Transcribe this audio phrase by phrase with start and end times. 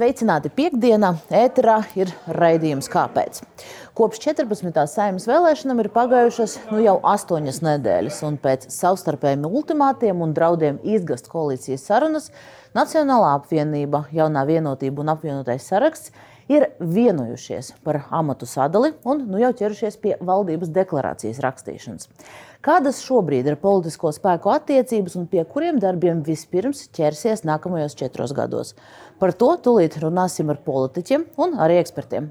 [0.00, 3.42] Sveicināti piekdienā, ēterā ir raidījums Kāpēc?
[3.92, 4.78] Kopš 14.
[4.88, 11.28] saimnes vēlēšanām ir pagājušas nu, jau astoņas nedēļas, un pēc savstarpējiem ultimātiem un draudiem izgast
[11.28, 12.30] koalīcijas sarunas
[12.72, 16.14] Nacionālā apvienība, Jaunā vienotība un apvienotais saraksts
[16.48, 22.08] ir vienojušies par amatu sadali un nu jau ķerušies pie valdības deklarācijas rakstīšanas.
[22.60, 28.74] Kādas šobrīd ir politisko spēku attiecības un pie kuriem darbiem vispirms ķersies nākamajos četros gados?
[29.16, 32.28] Par to tūlīt runāsim ar politiķiem un arī ekspertiem.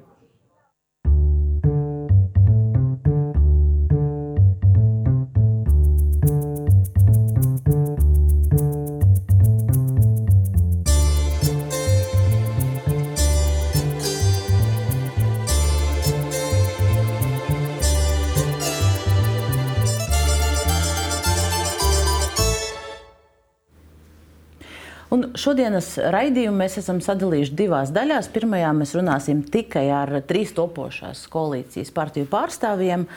[25.10, 28.28] Un šodienas raidījumu mēs esam sadalījuši divās daļās.
[28.30, 33.08] Pirmajā mēs runāsim tikai ar trīs topošās koalīcijas partiju pārstāvjiem.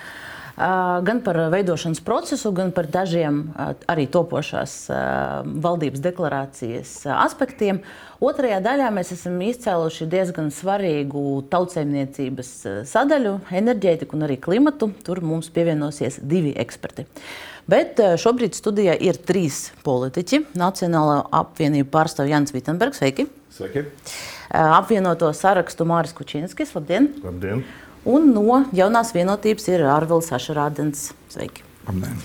[0.56, 3.42] Gan par veidošanas procesu, gan par dažiem
[3.92, 4.78] arī topošās
[5.44, 7.80] valdības deklarācijas aspektiem.
[8.24, 12.52] Otrajā daļā mēs esam izcēluši diezgan svarīgu tautsēmniecības
[12.88, 14.92] sadaļu, enerģētiku un arī klimatu.
[15.04, 17.08] Tur mums pievienosies divi eksperti.
[17.70, 20.42] Bet eh, šobrīd studijā ir trīs politiķi.
[20.58, 22.98] Nacionālā apvienība pārstāv Jans Vitsenbergs.
[23.02, 23.28] Sveiki!
[23.54, 23.84] Sveiki!
[23.86, 26.74] Eh, apvienoto sarakstu Māris Kučinskis.
[26.76, 27.12] Labdien!
[27.22, 27.64] Labdien!
[28.08, 31.12] Un no jaunās vienotības ir Arvils Ašarādens.
[31.30, 31.62] Sveiki!
[31.86, 32.18] Labdien!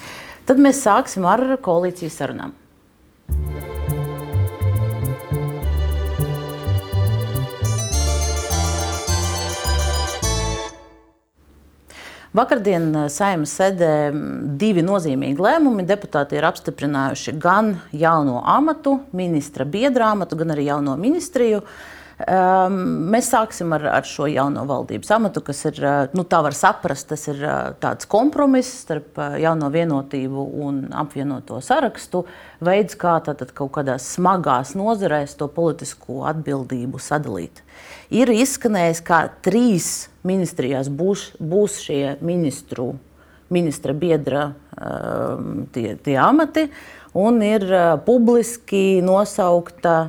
[0.50, 2.56] Tad mēs sāksim ar koalīcijas sarunām.
[12.38, 13.92] Vakardien eh, saimnes sēdē
[14.60, 15.86] divi nozīmīgi lēmumi.
[15.88, 21.64] Deputāti ir apstiprinājuši gan jauno amatu, ministra biedra amatu, gan arī jauno ministriju.
[22.18, 22.78] Um,
[23.14, 27.12] mēs sāksim ar, ar šo jauno valdības amatu, kas ir, eh, nu, tā var saprast,
[27.12, 32.24] tas ir eh, tāds kompromiss starp jauno vienotību un apvienoto sarakstu.
[32.66, 37.62] Veids, kā tātad kaut kādās smagās nozarēs to politisko atbildību sadalīt.
[38.10, 42.96] Ir izskanējis, ka trīs ministrijās būs, būs šie ministru,
[43.54, 46.66] ministra biedra um, tie, tie amati,
[47.14, 50.00] un ir uh, publiski nosaukta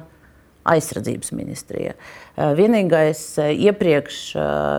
[0.75, 1.95] aizsardzības ministrija.
[1.95, 4.21] Uh, vienīgais uh, iepriekš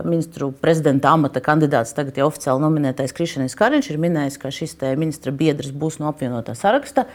[0.06, 5.34] ministru prezidenta amata kandidāts, tagad jau oficiāli nominētais Krišņevs Kariņš, ir minējis, ka šis ministra
[5.34, 7.06] biedrs būs no apvienotā saraksta.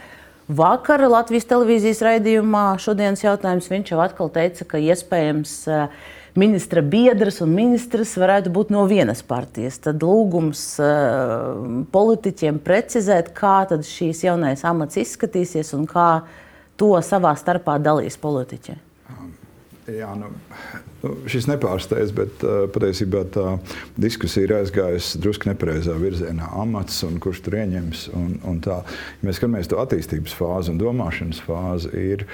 [0.45, 5.55] Vakar Latvijas televīzijas raidījumā šodienas jautājums viņš jau atkal teica, ka iespējams
[6.37, 9.79] ministra biedrs un ministrs varētu būt no vienas partijas.
[9.81, 10.61] Tad lūgums
[11.95, 16.09] politiķiem precizēt, kā šīs jaunais amats izskatīsies un kā
[16.77, 18.77] to savā starpā dalīs politiķi.
[19.95, 20.31] Jā, nu,
[21.31, 23.55] šis nepārsteidz, bet uh, patiesībā tā
[23.99, 26.49] diskusija ir aizgājusi drusku nepareizā virzienā.
[26.61, 28.05] Amats un kurš tur ieņems.
[28.17, 28.81] Un, un tā.
[28.85, 32.25] ja mēs skatāmies to attīstības fāzi un domāšanas fāzi, ir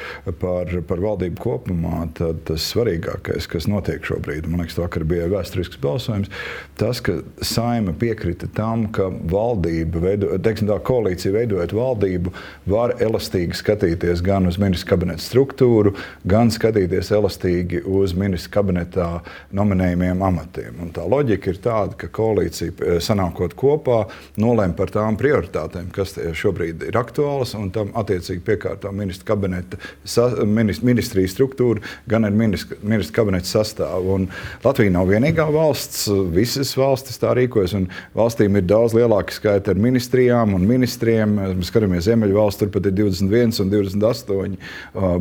[0.41, 2.05] par, par valdību kopumā.
[2.15, 6.31] Tas svarīgākais, kas notiek šobrīd, man liekas, vakar bija vēsturisks balsojums,
[6.79, 12.33] tas, ka saima piekrita tam, ka valdība, veido, teiksim, tā koalīcija veidojot valdību,
[12.71, 15.95] var elastīgi skatīties gan uz ministru kabineta struktūru,
[16.27, 19.09] gan skatīties elastīgi uz ministru kabineta kabinetā
[19.57, 20.77] nominējumiem amatiem.
[20.83, 24.03] Un tā loģika ir tāda, ka koalīcija eh, sanākot kopā
[24.41, 29.79] nolēma par tām prioritātēm, kas šobrīd ir aktuālas, un tam attiecīgi piekārtā ministra kabineta,
[30.45, 34.17] minist, ministrijas struktūra, gan ar ministra, ministra kabineta sastāvu.
[34.17, 34.27] Un
[34.63, 39.81] Latvija nav vienīgā valsts, visas valstis tā rīkojas, un valstīm ir daudz lielāka skaita ar
[39.81, 41.37] ministrijām un ministriem.
[41.59, 44.57] Mēs skatāmies Ziemeļvalsts, tur pat ir 21 un 28.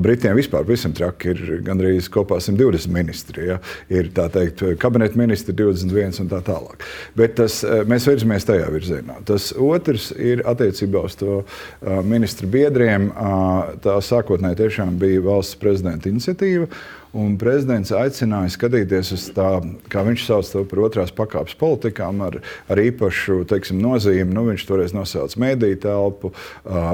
[0.02, 3.46] Britiem vispār visam traki ir gandrīz kopā 120 ministri ministri.
[3.46, 3.58] Ja?
[3.88, 6.84] Ir teikt, kabineta ministri 21 un tā tālāk.
[7.16, 9.24] Bet tas, eh, mēs virzamies tajā virzienā.
[9.24, 13.10] Tas otrs ir attiecībā uz to uh, ministru biedriem.
[13.10, 16.68] Uh, tā sākotnēji tiešām bija valsts prezidenta iniciatīva.
[17.16, 19.48] Un prezidents aicināja skatīties uz tā,
[19.90, 22.36] kā viņš sauc to par otrās pakāpes politikām, ar,
[22.70, 24.30] ar īpašu teiksim, nozīmi.
[24.30, 26.30] Nu, viņš toreiz nosauca mediju telpu,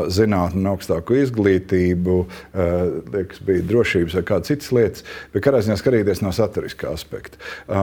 [0.08, 2.16] zinātnē, un augstāku izglītību,
[3.12, 5.04] liekas, bija drošības vai kādas citas lietas.
[5.34, 7.36] Bet kādā ziņā skatīties no saturiskā aspekta.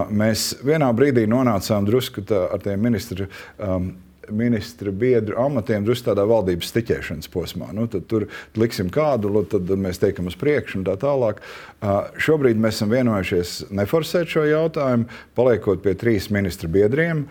[0.10, 3.30] Mēs vienā brīdī nonācām drusku tā, ar tiem ministru.
[3.62, 3.94] Um,
[4.32, 7.72] ministra biedru amatiem drusku tādā valdības stiķēšanas posmā.
[7.76, 8.28] Nu, tad tur
[8.60, 11.42] liksim kādu, tad mēs teikam uz priekšu un tā tālāk.
[11.84, 17.26] Uh, šobrīd mēs esam vienojušies neforsēt šo jautājumu, paliekot pie trīs ministra biedriem.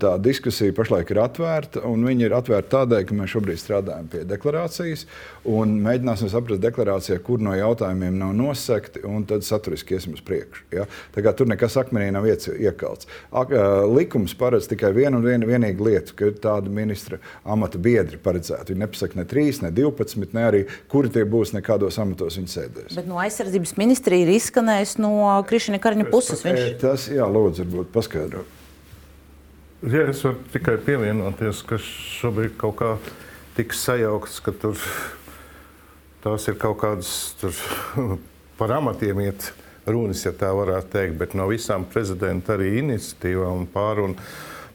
[0.00, 4.22] Tā diskusija pašlaik ir atvērta, un viņi ir atvērti tādēļ, ka mēs šobrīd strādājam pie
[4.28, 5.04] deklarācijas
[5.48, 10.64] un mēģināsim saprast deklarācijā, kur no jautājumiem nav nosekti, un tad saturiski iesim uz priekšu.
[10.72, 10.86] Ja?
[11.36, 13.10] Tur nekas akmenī nav iekalts.
[13.28, 13.52] Ak,
[13.92, 18.74] likums paredz tikai vienu un vienu vienīgu lietu ka ir tādi ministra amata biedri paredzēti.
[18.74, 22.96] Viņi nepasaka ne 3, ne 12, ne arī kuri tie būs, nekādos amatos viņi sēdēs.
[22.98, 25.12] Bet no aizsardzības ministrija ir izskanējis no
[25.48, 26.44] Krišņa Kariņa puses.
[26.46, 26.64] Viņš...
[26.82, 28.56] Tas, jā, lūdzu, varbūt paskaidrot.
[29.86, 32.94] Ja es varu tikai pievienoties, ka šobrīd kaut kā
[33.54, 34.80] tiks sajaukts, ka tur
[36.24, 37.54] tās ir kaut kādas tur,
[38.58, 39.52] par amatiem iet
[39.86, 44.18] runas, ja tā varētu teikt, bet no visām prezidenta arī iniciatīvām pārunu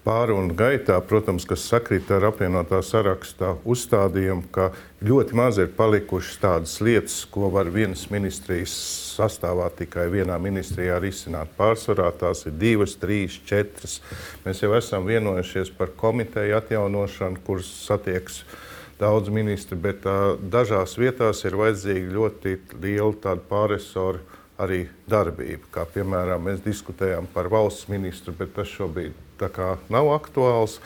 [0.04, 4.72] pārunu gaitā, protams, kas sakrīt ar apvienotā sarakstā uzstādījumu, ka
[5.04, 8.74] ļoti maz ir palikušas tādas lietas, ko var vienas ministrijas
[9.16, 11.54] sastāvā tikai vienā ministrijā risināt.
[11.58, 14.02] Pārsvarā tās ir divas, trīs, četras.
[14.44, 18.44] Mēs jau esam vienojušies par komiteju atjaunošanu, kuras satiekas
[19.00, 24.22] daudz ministri, bet uh, dažās vietās ir vajadzīga ļoti liela pārresoru
[24.64, 25.68] arī darbība.
[25.74, 29.16] Kā piemēram, mēs diskutējām par valsts ministru, bet tas šobrīd
[29.94, 30.80] nav aktuāls.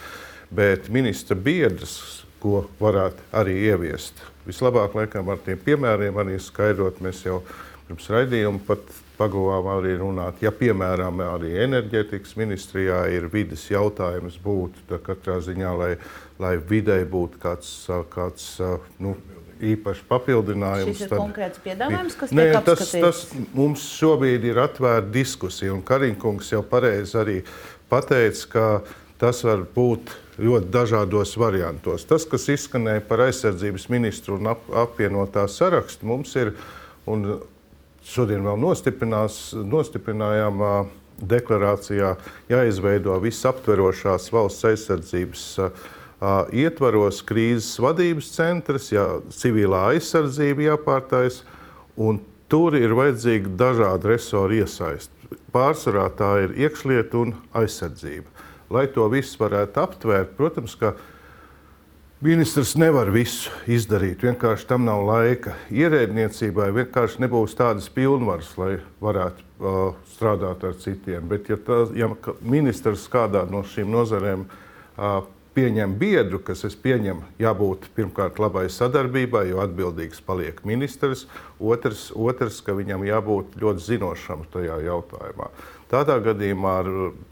[0.47, 7.01] Bet ministra biedrs, ko varētu arī ieviest, vislabāk laikam ar tiem piemēriem arī skaidrot.
[7.03, 7.41] Mēs jau
[7.89, 8.85] pirms raidījuma pat
[9.17, 10.41] pagavām arī runāt.
[10.45, 15.91] Ja, piemēram, arī enerģētikas ministrijā ir vidas jautājums, būtu katrā ziņā, lai,
[16.39, 17.73] lai videi būtu kāds,
[18.13, 18.53] kāds
[19.03, 19.15] nu,
[19.57, 20.91] īpašs papildinājums.
[20.91, 23.23] Šis ir tad, konkrēts piedāvājums, kas nē, tiek tas, tas
[23.57, 27.37] mums šobrīd ir atvērta diskusija, un Kariņkungs jau pareizi arī
[27.89, 28.65] pateica, ka
[29.21, 32.05] tas var būt ļoti dažādos variantos.
[32.05, 36.53] Tas, kas izskanēja par aizsardzības ministru un ap, apvienotā sarakstu, mums ir,
[37.09, 37.17] un
[38.07, 40.55] šodien vēl nostiprinājām
[41.17, 42.15] deklarācijā,
[42.51, 45.43] jāizveido visaptverošās valsts aizsardzības
[46.53, 51.43] ietvaros krīzes vadības centrs, jā, civilā aizsardzība jāpārtais,
[51.97, 55.11] un tur ir vajadzīga dažāda resoru iesaist
[55.53, 58.29] pārsvarā tā ir iekšlieta un aizsardzība.
[58.73, 60.93] Lai to visu varētu aptvērt, protams, ka
[62.23, 64.25] ministrs nevar visu izdarīt.
[64.25, 65.55] Vienkārši tam nav laika.
[65.71, 68.73] Ierēdniecībai vienkārši nebūs tādas pilnvaras, lai
[69.03, 69.79] varētu uh,
[70.15, 71.29] strādāt ar citiem.
[71.31, 72.11] Bet, ja, tā, ja
[72.41, 75.21] ministrs kādā no šīm nozarēm uh,
[75.57, 81.25] pieņem biedru, kas es pieņemu, jābūt pirmkārt labai sadarbībai, jo atbildīgs paliek ministrs.
[81.57, 85.49] Otrs, otrs ka viņam jābūt ļoti zinošam tajā jautājumā.
[85.89, 86.77] Tādā gadījumā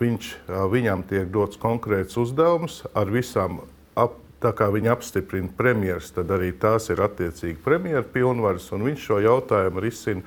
[0.02, 0.32] viņš,
[0.74, 3.62] viņam tiek dots konkrēts uzdevums ar visām.
[3.96, 9.06] Ap, Tā kā viņa apstiprina premjerministrs, tad arī tās ir attiecīgi premjerministra pilnvaras, un viņš
[9.08, 10.22] šo jautājumu risina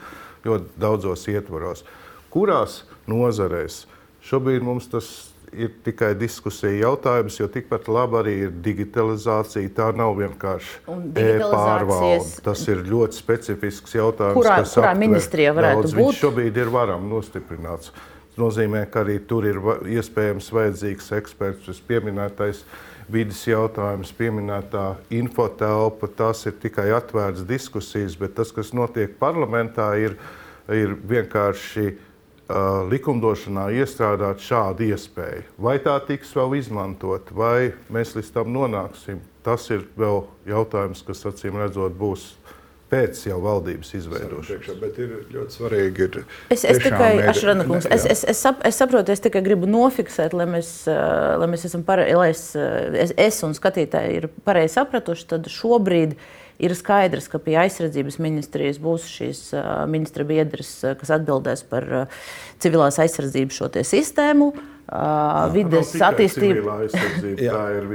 [0.46, 1.84] ļoti daudzos ietvaros.
[2.32, 3.82] Kurās nozarēs
[4.24, 5.10] šobrīd mums tas
[5.52, 9.70] ir tikai diskusija jautājums, jo tikpat labi arī ir digitalizācija.
[9.76, 12.42] Tā nav vienkārši e-pārvalde.
[12.44, 14.38] Tas ir ļoti specifisks jautājums.
[14.38, 15.96] Kurā, kurā ministrijā varētu daudz.
[15.96, 16.12] būt?
[16.12, 17.92] Viņš šobrīd ir varam nostiprināts.
[17.92, 19.60] Tas nozīmē, ka arī tur ir
[19.98, 21.70] iespējams vajadzīgs eksperts.
[21.70, 22.64] Tas pieminētais
[23.12, 30.18] vidas jautājums, pieminētā infotelpa, tas ir tikai atvērts diskusijas, bet tas, kas notiek parlamentā, ir,
[30.68, 31.94] ir vienkārši
[32.48, 35.44] likumdošanā iestrādāt šādu iespēju.
[35.60, 41.26] Vai tā tiks vēl izmantot, vai mēs līdz tam nonāksim, tas ir vēl jautājums, kas
[41.28, 42.34] acīm redzot būs.
[42.88, 44.78] Pēc jau valdības izveidošanas.
[44.80, 46.06] Bet ir ļoti svarīgi.
[46.06, 46.14] Ir
[46.54, 49.68] es, es tikai, ir, Ašrana, kungs, es, es, es, sap, es saprotu, es tikai gribu
[49.68, 54.78] nofiksēt, lai mēs, lai mēs esam pareizi, lai es, es, es un skatītāji ir pareizi
[54.78, 59.42] sapratuši, tad šobrīd uh, Ir skaidrs, ka pie aizsardzības ministrijas būs šīs
[59.90, 62.08] ministra biedras, kas atbildēs par
[62.58, 64.52] civilās aizsardzības šo sistēmu.
[64.88, 66.78] Uh, vides attīstība.
[67.36, 67.88] Tā ir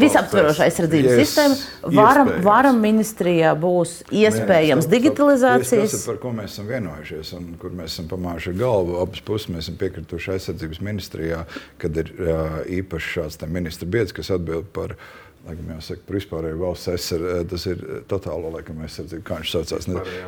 [0.00, 1.58] visaptveroša, aizsardzības yes, sistēma.
[1.98, 5.92] Varam, varam ministrijā būs iespējams Nē, digitalizācijas.
[5.92, 8.96] Tas ir par ko mēs esam vienojušies un kur mēs esam pamājuši galvu.
[9.04, 11.44] Abas puses mēs esam piekrituši aizsardzības ministrijā,
[11.82, 16.56] kad ir uh, īpaši šāds ministra biedrs, kas atbild par uh, Laikam jāsaka, par vispārējo
[16.60, 17.44] valsts aizsardzību.
[17.48, 19.86] Tas ir totālo laikam aizsardzību, kā viņš saucās.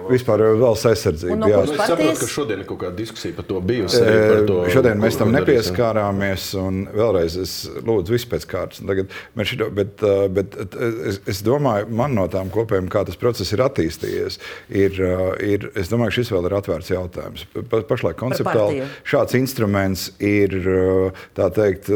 [0.09, 1.37] Vispārējo valsts aizsardzību.
[1.41, 1.59] No jā.
[1.61, 4.01] kuras Es saprotu, ka šodien ir kaut kāda diskusija par to bijusi.
[4.05, 8.81] par to, E, Šodien mēs tam nepieskārāmies, un vēlreiz es lūdzu visu pēc kārtas.
[8.87, 9.13] Tagad,
[9.51, 10.01] šito, bet,
[10.37, 10.57] bet
[11.11, 14.39] es, es domāju, man no tām kopējām, kā tas process ir attīstījies,
[14.71, 14.97] ir,
[15.45, 17.45] ir es domāju, ka šis vēl ir atvērts jautājums.
[17.69, 20.55] Pa- Pašlaik konceptuāli šāds instruments ir,
[21.37, 21.91] tā teikt,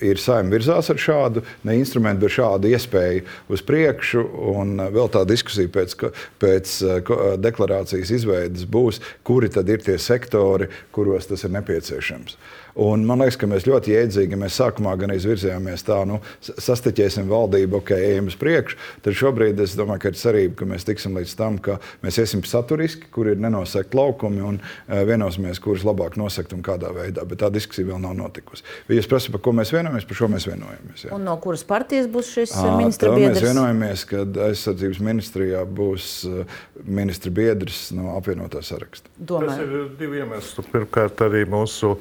[0.00, 5.10] ir saima virzās ar šādu, ne instrumentu, bet šādu iespēju uz priekšu, un uh, vēl
[5.12, 5.96] tā diskusija pēc,
[6.42, 12.38] pēc uh, uh, deklarācijas izveidas būs, kuri tad ir tie sektori, kuros tas ir nepieciešams.
[12.74, 17.26] Un man liekas, ka mēs ļoti jēdzīgi, mēs sākumā gan izvirzījāmies tā, nu, s- sastaķēsim
[17.28, 18.78] valdību, ok, ejam uz priekšu.
[19.04, 22.40] Tad šobrīd es domāju, ka ir cerība, ka mēs tiksim līdz tam, ka mēs iesim
[22.48, 27.26] saturiski, kur ir nenosakti laukumi un uh, vienosimies, kurus labāk nosakt un kādā veidā.
[27.28, 28.64] Bet tā diskusija vēl nav notikusi.
[28.88, 31.04] Ja jūs prasat, par ko mēs vienojamies, par šo mēs vienojamies.
[31.06, 31.12] jā.
[31.12, 33.46] Un no kuras partijas būs šis Ā, ministra tā Mēs biedrs?
[33.50, 39.12] vienojamies, ka aizsardzības ministrijā būs uh, ministra biedrs no apvienotā saraksta.
[39.18, 39.68] Tas Domāju.
[39.68, 40.64] ir divi iemesli.
[40.72, 41.96] Pirmkārt, arī mūsu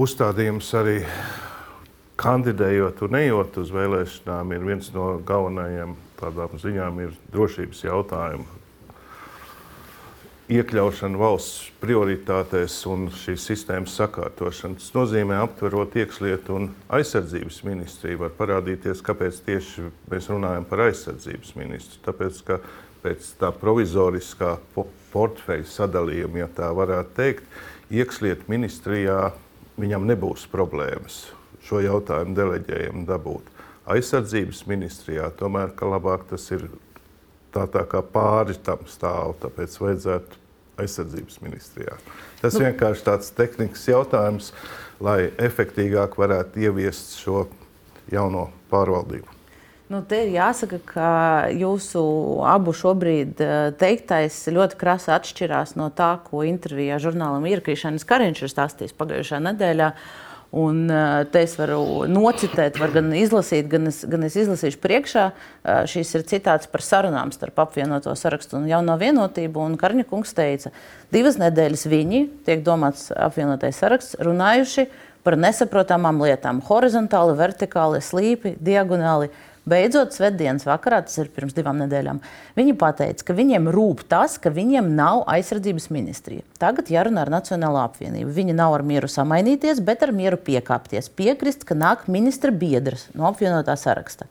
[0.00, 1.02] uzstādījums arī
[2.20, 8.48] kandidējot un ejot uz vēlēšanām, ir viens no galvenajiem tādām ziņām, ir drošības jautājumi.
[10.52, 14.76] Iekļaušana valsts prioritātēs un šīs sistēmas sakārtošana.
[14.80, 21.54] Tas nozīmē, aptverot iekšlietu un aizsardzības ministriju, var parādīties, kāpēc tieši mēs runājam par aizsardzības
[21.56, 22.02] ministru.
[22.04, 22.58] Tāpēc, ka
[23.06, 27.48] pēc tā provizoriskā po- portfeļa sadalījuma, ja tā varētu teikt,
[27.92, 29.32] iekšlietu ministrijā
[29.80, 31.24] viņam nebūs problēmas
[31.66, 33.50] šo jautājumu deleģējumu dabūt.
[33.92, 36.68] Aizsardzības ministrijā tomēr ka labāk tas ir
[37.54, 40.40] tā, tā kā pāri tam stāv, tāpēc vajadzētu
[40.82, 41.98] aizsardzības ministrijā.
[42.40, 44.52] Tas nu, vienkārši tāds tehnisks jautājums,
[45.02, 47.46] lai efektīvāk varētu ieviest šo
[48.12, 49.41] jauno pārvaldību.
[49.92, 51.06] Nu, te ir jāsaka, ka
[51.52, 52.00] jūsu
[52.48, 58.52] abu šobrīd eh, teiktais ļoti krasi atšķirās no tā, ko intervijā žurnālam Irkrišanas Kariņš ir
[58.54, 59.90] stāstījis pagājušā nedēļā.
[60.62, 65.28] Un eh, te es varu nocitēt, var gan izlasīt, gan es, gan es izlasīšu priekšā.
[65.28, 69.60] Eh, Šīs ir citāts par sarunām starp apvienoto sarakstu un jauno vienotību.
[69.60, 70.72] Un Karņa kungs teica,
[71.12, 74.88] divas nedēļas viņi, tiek domāts apvienotais saraksts, runājuši
[75.22, 79.28] par nesaprotamām lietām- horizontāli, vertikāli, slīpi, diagonāli.
[79.62, 82.18] Beidzot, svētdienas vakarā, tas ir pirms divām nedēļām,
[82.58, 86.42] viņi teica, ka viņiem rūp tas, ka viņiem nav aizsardzības ministrija.
[86.58, 88.34] Tagad jārunā ar Nacionālo apvienību.
[88.34, 91.12] Viņi nav ar mieru samainīties, bet ar mieru piekāpties.
[91.14, 94.26] Piekrist, ka nāk ministra biedrs no apvienotā saraksta.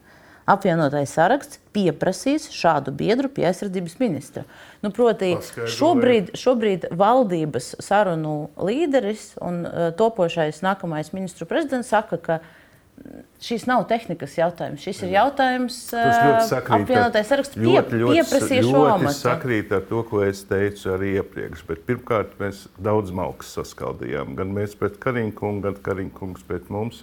[0.52, 4.42] Apvienotais saraksts pieprasīs šādu biedru pie aizsardzības ministra.
[4.82, 5.36] Nu, proti,
[5.70, 12.40] šobrīd, šobrīd valdības sarunu līderis un uh, topošais nākamais ministru prezidents saka, ka
[13.42, 14.82] šis nav tehnikas jautājums.
[14.84, 19.14] Šis ir jautājums, apvienotais saraksts pie, ļoti, ļoti, ļoti amatu.
[19.18, 21.64] sakrīt ar to, ko es teicu arī iepriekš.
[21.68, 24.36] Bet pirmkārt, mēs daudz malkas saskaldījām.
[24.38, 27.02] Gan mēs pret Kariņkungu, gan Kariņkungs pret mums.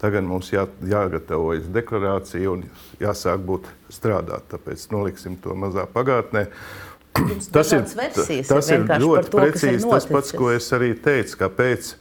[0.00, 2.66] Tagad mums jā, jāgatavojas deklarācija un
[3.00, 4.44] jāsāk būt strādāt.
[4.52, 6.46] Tāpēc noliksim to mazā pagātnē.
[7.48, 10.90] Tas ir, versijas tas ir ļoti to, kas ir precīzi tas pats, ko es arī
[11.00, 11.38] teicu.
[11.40, 11.94] Kāpēc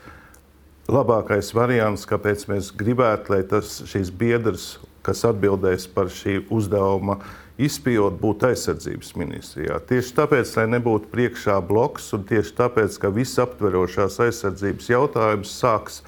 [0.92, 4.68] labākais variants, kāpēc mēs gribētu, lai tas šīs biedrs,
[5.06, 7.20] kas atbildēs par šī uzdevuma
[7.62, 9.80] izpildu, būtu aizsardzības ministrijā.
[9.90, 16.02] Tieši tāpēc, lai nebūtu priekšā bloks, un tieši tāpēc, ka visaptverošās aizsardzības jautājums sāks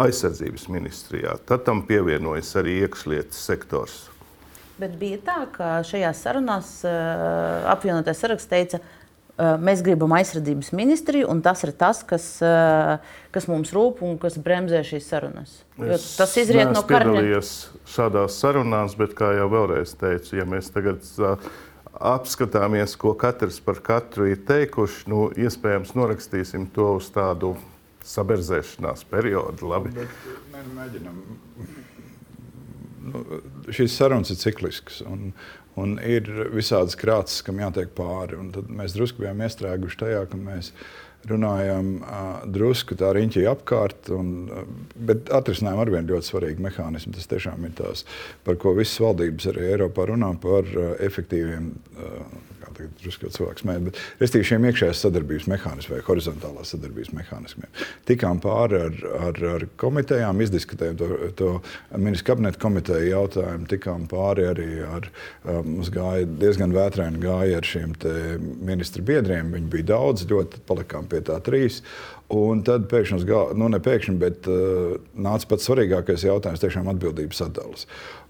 [0.00, 1.36] aizsardzības ministrijā.
[1.46, 4.00] Tad tam pievienojas arī iekšlietas sektors.
[4.80, 8.99] Bet bija tā, ka šajās sarunās uh, apvienotais saraksts teica, uh,
[9.62, 12.98] mēs gribam aizsardzības ministriju, un tas ir tas, kas, uh,
[13.34, 15.56] kas mums rūp un kas bremzē šīs sarunas.
[15.80, 17.14] Jo Es tas izriet no neesmu karņa.
[17.16, 17.52] piedalījies
[17.94, 21.34] šādās sarunās, bet, kā jau vēlreiz teicu, ja mēs tagad ā,
[22.14, 27.54] apskatāmies, ko katrs par katru ir teikuši, nu, iespējams, norakstīsim to uz tādu
[28.06, 29.68] saberzēšanās periodu.
[29.68, 29.92] Labi.
[29.98, 31.18] Bet, nē, nu, mēģinam.
[33.10, 33.22] Nu,
[33.72, 35.00] šīs sarunas ir cikliskas.
[35.08, 35.32] Un,
[35.80, 38.38] un ir visādas krāsas, kam jātiek pāri.
[38.40, 40.72] Un tad mēs drusku bijām iestrēguši tajā, ka mēs
[41.28, 44.12] runājam uh, drusku tā riņķī apkārt.
[44.16, 44.62] Un, uh,
[45.10, 47.12] bet atrisinājām ar vienu ļoti svarīgu mehānismu.
[47.16, 48.06] Tas tiešām ir tās,
[48.46, 51.74] par ko visas valdības arī Eiropā runā par uh, efektīviem.
[51.96, 57.72] Uh, tagad drusku cilvēks mēģina, bet restīvi šiem iekšējās sadarbības mehānismiem vai horizontālās sadarbības mehānismiem.
[58.08, 59.00] Tikām pāri ar,
[59.30, 61.50] ar, ar komitejām, izdiskutējām to, to
[61.96, 65.10] ministru kabineta komiteju jautājumu, tikām pāri arī ar,
[65.44, 67.96] um, mums gāja diezgan vētraini gāja ar šiem
[68.66, 69.52] ministru biedriem.
[69.56, 71.82] Viņi bija daudz, ļoti palikām pie tā trīs.
[72.30, 73.24] Un tad pēkšņi,
[73.58, 77.86] nu ne pēkšņi, bet uh, nāca pats svarīgākais jautājums- tiešām atbildības sadalījums.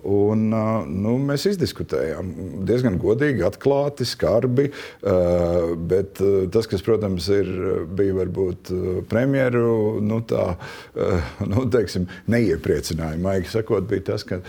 [0.08, 2.30] Un, nu, mēs izdiskutējām
[2.68, 4.70] diezgan godīgi, atklāti, skarbi.
[5.90, 6.20] Bet
[6.54, 7.50] tas, kas, protams, ir,
[7.96, 8.70] bija varbūt
[9.10, 10.54] premjeru nu, tā,
[11.52, 14.40] nu, teiksim, neiepriecināja, maigi sakot, bija tas, ka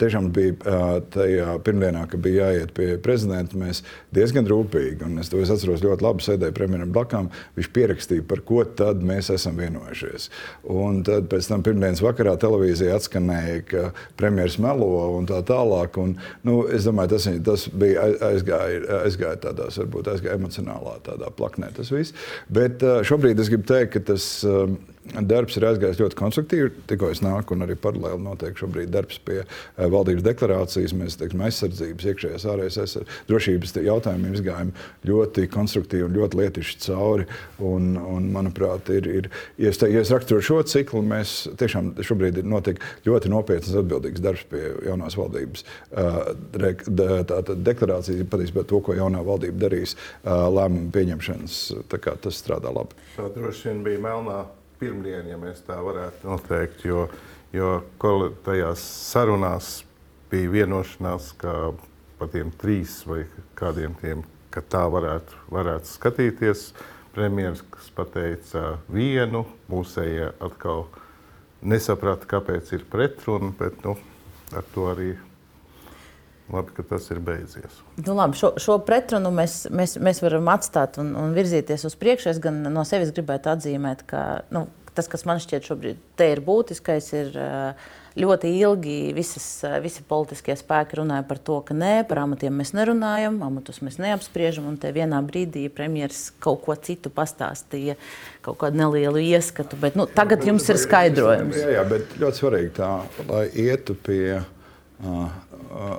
[0.00, 3.84] tiešām bija tajā pirmdienā, kad bija jāiet pie prezidenta, mēs
[4.16, 8.42] diezgan rūpīgi, un es to es atceros ļoti labi, sēdēju premjeram blakām, viņš pierakstīja, par
[8.46, 10.30] ko tad mēs esam vienojušies.
[10.72, 13.86] Un tad pēc tam pirmdienas vakarā televīzijā atskanēja, ka
[14.18, 16.00] premjeras melo un tā tālāk.
[16.02, 21.72] Un, nu, es domāju, tas, tas bija aizgāja, aizgāja tādās, varbūt aizgāja emocionālā tādā plaknē
[21.76, 22.16] tas viss.
[22.52, 24.28] Bet šobrīd es gribu teikt, ka tas
[25.14, 26.70] Darbs ir aizgājis ļoti konstruktīvi.
[26.90, 30.94] Tikko es nāku, un arī paralēli notiek šobrīd darbs pie uh, valdības deklarācijas.
[30.98, 34.72] Mēs teiksim, aizsardzības, iekšējās, ārējās aizsardzības, drošības jautājumiem izgājām
[35.06, 37.28] ļoti konstruktīvi un ļoti lietišķi cauri.
[37.62, 39.30] Un, un, manuprāt, ir, ir,
[39.62, 43.84] ja es, te, ja es raksturotu šo ciklu, mēs tiešām šobrīd notiek ļoti nopietns un
[43.84, 45.64] atbildīgs darbs pie jaunās valdības.
[45.94, 46.34] Uh,
[46.96, 51.62] tā tad deklarācija patiesībā to, ko jaunā valdība darīs uh, lēmumu pieņemšanas.
[51.96, 52.96] Tas strādā labi.
[53.16, 54.44] Tā droši vien bija melnā
[54.80, 56.84] pirmdiena, ja mēs tā varētu noteikt.
[56.88, 57.06] Jo,
[57.54, 57.70] jo
[58.46, 59.80] tajās sarunās
[60.30, 61.72] bija vienošanās, ka
[62.18, 63.24] par tiem trīs vai
[63.58, 66.70] kādiem tiem, ka tā varētu, varētu skatīties.
[67.16, 70.84] Premjerministrs pateica vienu, mūsējie atkal
[71.64, 73.94] nesaprata, kāpēc ir pretruna, bet nu,
[74.52, 75.14] ar to arī
[76.52, 77.80] Labi, ka tas ir beidzies.
[77.98, 82.30] Nu, labi, šo, šo pretrunu mēs, mēs, mēs varam atstāt un, un virzīties uz priekšu.
[82.30, 84.22] Es gan no sevis gribētu atzīmēt, ka
[84.54, 87.38] nu, tas, kas man šķiet šobrīd ir būtiskais, ir
[88.16, 89.44] ļoti ilgi visas,
[89.84, 94.70] visi politiskie spēki runāja par to, ka nē, par amatiem mēs nerunājam, amatus mēs neapspriežam.
[94.70, 97.98] Un te vienā brīdī premjerministrs kaut ko citu pastāstīja,
[98.46, 99.78] kaut kādu nelielu ieskatu.
[99.82, 101.58] Bet, nu, tagad jums ir skaidrojums.
[101.60, 102.92] Jā, jā, bet ļoti svarīgi tā,
[103.28, 104.38] lai ietu pie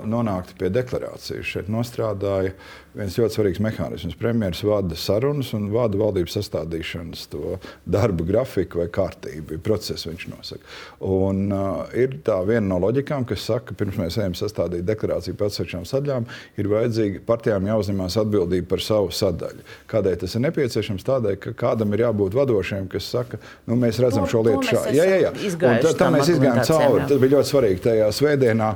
[0.08, 1.46] nonāktu pie deklarācijas.
[1.46, 2.54] Šeit nostrādāja
[2.98, 4.16] viens ļoti svarīgs mehānisms.
[4.18, 10.66] Premjerministrs vada sarunas un vada valdības sastādīšanas to darba grafiku vai kārtību, procesu viņš nosaka.
[11.06, 15.38] Un, uh, ir tā viena no loģikām, kas saka, ka pirms mēs ejam sastādīt deklarāciju
[15.38, 16.28] par atsevišķām sadaļām,
[16.58, 19.64] ir vajadzīgi partijām jāuzņemās atbildība par savu sadaļu.
[19.90, 21.06] Kādēļ tas ir nepieciešams?
[21.08, 24.96] Tādēļ, ka kādam ir jābūt vadošiem, kas saka, nu, mēs redzam to, šo lietu šādi.
[24.98, 25.32] Jā, jā, jā.
[25.58, 27.06] Un tā, tā mēs izgājām cauri.
[27.08, 28.72] Tas bija ļoti svarīgi tajā svētdienā.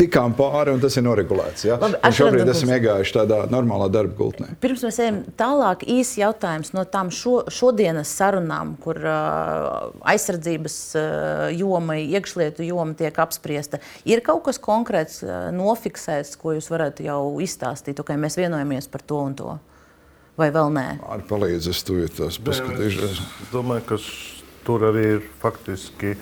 [0.00, 1.66] Tikām pāri, un tas ir noregulēts.
[1.68, 1.78] Ja?
[1.82, 4.48] Labi, šobrīd esam iegājuši tādā normālā darba gultnē.
[4.62, 11.46] Pirms mēs ejam tālāk, īsi jautājums no tām šo, šodienas sarunām, kur uh, aizsardzības uh,
[11.56, 13.82] joma, iekšlietu joma tiek apspriesta.
[14.08, 18.90] Ir kaut kas konkrēts, uh, nofiksēts, ko jūs varat jau izstāstīt, ka okay, mēs vienojamies
[18.92, 19.58] par to un to?
[20.36, 20.88] Vai vēl nē?
[21.08, 22.02] Ar palīdzi es tur
[22.44, 23.20] paskatīšos.
[23.20, 24.00] Es domāju, ka
[24.66, 26.16] tur arī ir faktiski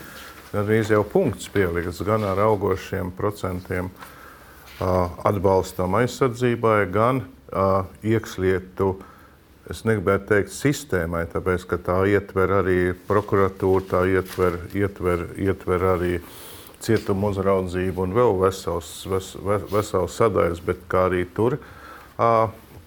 [0.54, 3.90] arī jau punkts pielikts gan ar augošiem procentiem
[4.80, 7.22] atbalstam aizsardzībai, gan
[8.02, 8.94] iekšlietu,
[9.70, 16.18] es negribētu teikt, sistēmai, tāpēc ka tā ietver arī prokuratūru, tā ietver, ietver, ietver arī
[16.84, 19.32] cietumu uzraudzību un vēl vesels, ves,
[19.72, 21.58] vesels sadaļas, bet kā arī tur.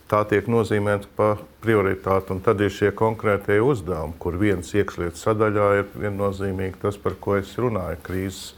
[0.08, 5.65] Tā tiek nozīmēta par prioritāti, un tad ir šie konkrētie uzdevumi, kur viens iekšlietu sadaļā
[5.82, 8.54] ir viennozīmīgi tas, par ko es runāju- krīzes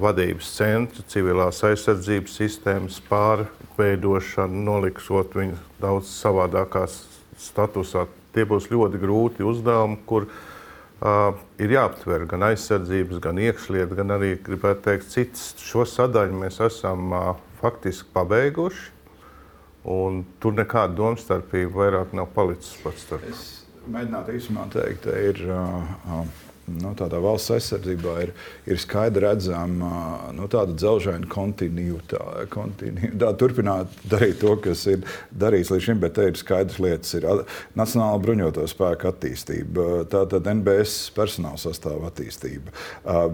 [0.00, 6.86] vadības centri, civilās aizsardzības sistēmas pārveidošana, noliksot viņu daudz savādākā
[7.40, 8.06] statusā.
[8.34, 14.34] Tie būs ļoti grūti uzdevumi, kur uh, ir jāaptver gan aizsardzības, gan iekšlietu, gan arī,
[14.42, 15.52] gribētu teikt, citas.
[15.62, 17.30] Šo sadaļu mēs esam uh,
[17.62, 18.90] faktiski pabeiguši.
[20.40, 23.26] Tur nekāda domstarpība vairāk nav palicis pats starp.
[23.28, 23.44] Es
[23.84, 25.44] mēģinātu īsumā teikt, ir.
[25.44, 28.32] Uh, uh, nu, tādā valsts aizsardzībā ir,
[28.68, 32.90] ir skaidri redzama nu, tāda dzelžaina kontinuitāte.
[33.20, 37.14] Tā turpināt darīt to, kas ir darīts līdz šim, bet te ir skaidrs lietas.
[37.18, 37.26] Ir
[37.78, 42.72] Nacionāla bruņoto spēku attīstība, tātad NBS personāla sastāva attīstība,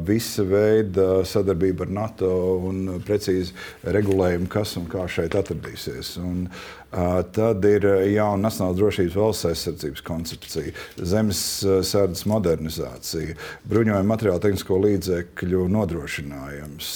[0.07, 2.33] visa veida sadarbība ar NATO
[2.71, 6.17] un precīzi regulējumu, kas un kā šeit atradīsies.
[6.23, 6.47] Un,
[6.91, 13.37] Tad ir jauna Nacionālās drošības valsts aizsardzības koncepcija, zemesardzes modernizācija,
[13.71, 16.89] bruņojuma materiālu tehnisko līdzekļu nodrošinājums,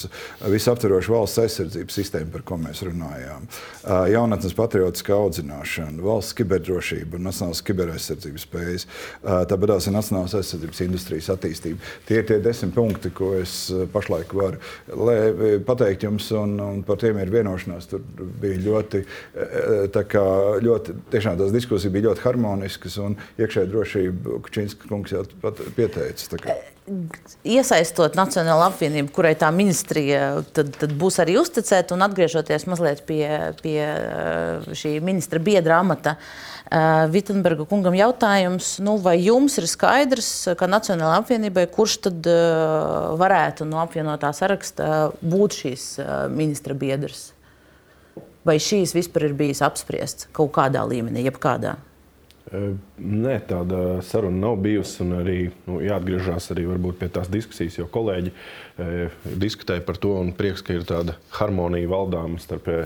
[0.51, 3.47] visaptveroša valsts aizsardzības sistēma, par ko mēs runājām,
[4.11, 8.87] jaunatnes patriotiskā audzināšana, valsts kiberdrošība un nacionālās kiberaizsardzības spējas,
[9.23, 11.79] tāpat arī nacionālās aizsardzības industrijas attīstība.
[12.09, 13.55] Tie ir tie desmit punkti, ko es
[13.95, 14.59] pašlaik varu
[15.63, 17.87] pateikt jums, un, un par tiem ir vienošanās.
[17.93, 18.03] Tur
[18.41, 19.84] bija ļoti kā
[20.65, 26.39] ļoti, tiešām tās diskusijas bija ļoti harmoniskas un iekšējā drošība, Kučīnska kungs jau pat pieteica.
[27.41, 33.25] Iesaistot Nacionālo apvienību, kurai tā ministrija tad, tad būs arī uzticēta un atgriežoties mazliet pie,
[33.63, 33.79] pie
[34.77, 36.19] šī ministra biedra amata.
[37.13, 43.67] Vitsenberga kungam jautājums, nu, vai jums ir skaidrs, ka Nacionālajai apvienībai, kurš tad uh, varētu
[43.69, 45.87] no apvienotā saraksta būt šīs
[46.33, 47.34] ministra biedrs?
[48.45, 51.75] Vai šīs vispār ir bijis apspriests kaut kādā līmenī, jebkādā?
[52.95, 55.03] Nē, tāda saruna nav bijusi.
[55.17, 56.63] Arī nu, jāatgriežas arī
[56.95, 60.13] pie tās diskusijas, jo kolēģi e, diskutēja par to.
[60.37, 62.77] Prieks, ka ir tāda harmonija valdāma starp e,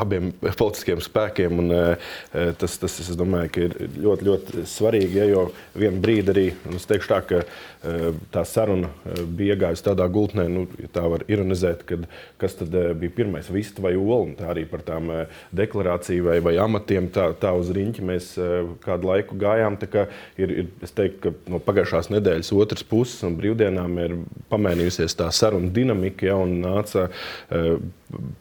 [0.00, 1.60] abiem politiskiem spēkiem.
[1.60, 5.20] Un, e, tas, tas, es domāju, ka ir ļoti, ļoti svarīgi.
[5.20, 5.44] Ja, jo
[5.76, 6.46] vienā brīdī arī
[6.88, 11.26] teikšu tā, ka e, tā saruna e, bija iegājusi tādā gultnē, nu, ja tā var
[11.28, 12.08] ironizēt, kad,
[12.40, 14.32] kas tad e, bija pirmais, vista vai ola.
[14.40, 15.12] Tā arī par tām
[15.56, 18.32] deklarāciju vai, vai amatiem tā, tā uz riņķi mēs
[18.80, 19.78] kādu laiku gājām.
[20.40, 24.16] Ir, ir, es teiktu, ka no pagājušās nedēļas otras puses un brīvdienām ir
[24.52, 27.72] pamainījusies tā saruna dinamika, ja, nāca uh,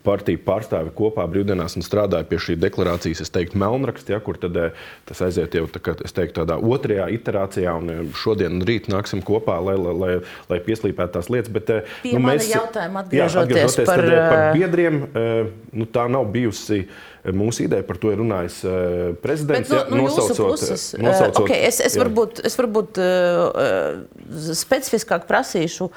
[0.06, 4.58] partiju pārstāvi kopā brīvdienās un strādāja pie šī deklarācijas, es teiktu, melnraksta, ja, kur tad,
[4.58, 9.24] uh, tas aiziet jau tā, teiktu, tādā otrajā iterācijā, un uh, šodien un rīt nāksim
[9.26, 10.12] kopā, lai, lai, lai,
[10.52, 11.54] lai pieslīpētu tās lietas.
[11.54, 15.00] Bet, Pie nu, mēs, atgriežoties, jā, atgriežoties par, tad, par biedriem,
[15.74, 16.86] nu, tā nav bijusi.
[17.36, 18.62] Mūsu ideja par to ir runājis
[19.24, 19.68] prezidents.
[19.72, 24.00] Bet, nu, nu, nosaucot, puses, nosaucot, okay, es, es, varbūt, es varbūt uh,
[24.56, 25.90] specifiskāk prasīšu.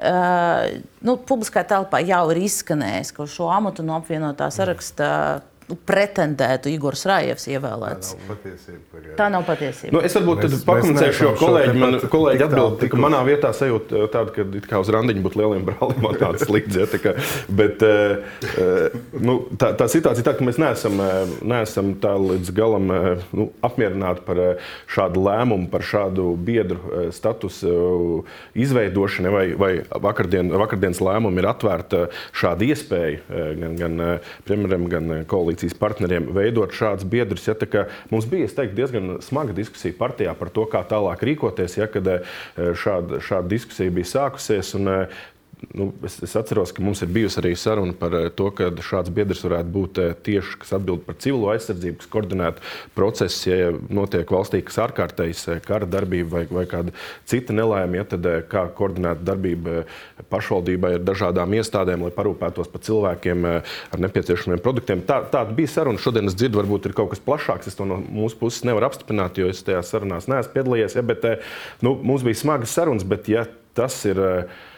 [0.00, 5.10] Uh, nu, publiskā telpā jau ir izskanējis, ka šo amatu no apvienotā saraksta
[5.70, 8.14] nu, pretendētu Igors Rājevs ievēlēts.
[8.14, 9.02] Tā nav patiesība.
[9.18, 9.92] Tā nav patiesība.
[9.94, 14.34] Nu, es varbūt mēs, pakomentēšu, jo kolēģi, man, kolēģi atbild, ka manā vietā sajūta tāda,
[14.34, 16.82] ka it kā uz randiņu būtu lieliem brāliem man tāds līdzi.
[16.82, 17.14] Ja, tā kā,
[17.60, 21.02] bet uh, nu, tā, tā situācija ir tāda, ka mēs neesam,
[21.54, 22.90] neesam tā līdz galam
[23.36, 24.42] nu, apmierināti par
[24.90, 28.24] šādu lēmumu, par šādu biedru statusu
[28.58, 29.72] izveidošanu, vai, vai
[30.08, 32.06] vakardien, vakardienas lēmumu ir atvērta
[32.36, 34.04] šāda iespēja gan, gan
[34.48, 37.46] premjeram, gan koalīcijai koalīcijas partneriem veidot šādus biedrus.
[37.48, 42.06] Ja, mums bija teiktu, diezgan smaga diskusija partijā par to, kā tālāk rīkoties, ja, kad
[42.06, 42.24] eh,
[42.56, 44.74] šāda, šāda diskusija bija sākusies.
[44.78, 45.20] Un, eh,
[45.74, 49.12] nu, es, es atceros, ka mums ir bijusi arī saruna par eh, to, ka šāds
[49.14, 52.64] biedrs varētu būt eh, tieši kas atbild par civilo aizsardzību, kas koordinētu
[52.96, 56.94] procesus, ja notiek valstī kas ārkārtējs eh, kara darbība vai, vai kāda
[57.28, 59.84] cita nelaime, ja, tad kā koordinēt darbību
[60.32, 65.04] pašvaldībai ar dažādām iestādēm, lai parūpētos par cilvēkiem ar nepieciešamiem produktiem.
[65.06, 66.00] Tā, tāda bija saruna.
[66.00, 67.70] Šodien es dzirdu, varbūt ir kaut kas plašāks.
[67.70, 70.96] Es to no mūsu puses nevaru apstiprināt, jo es tajā sarunās neesmu piedalījies.
[70.98, 71.26] Ja, bet,
[71.84, 73.46] nu, mums bija smagas sarunas, bet ja
[73.76, 74.20] tas ir.
[74.20, 74.68] Uh,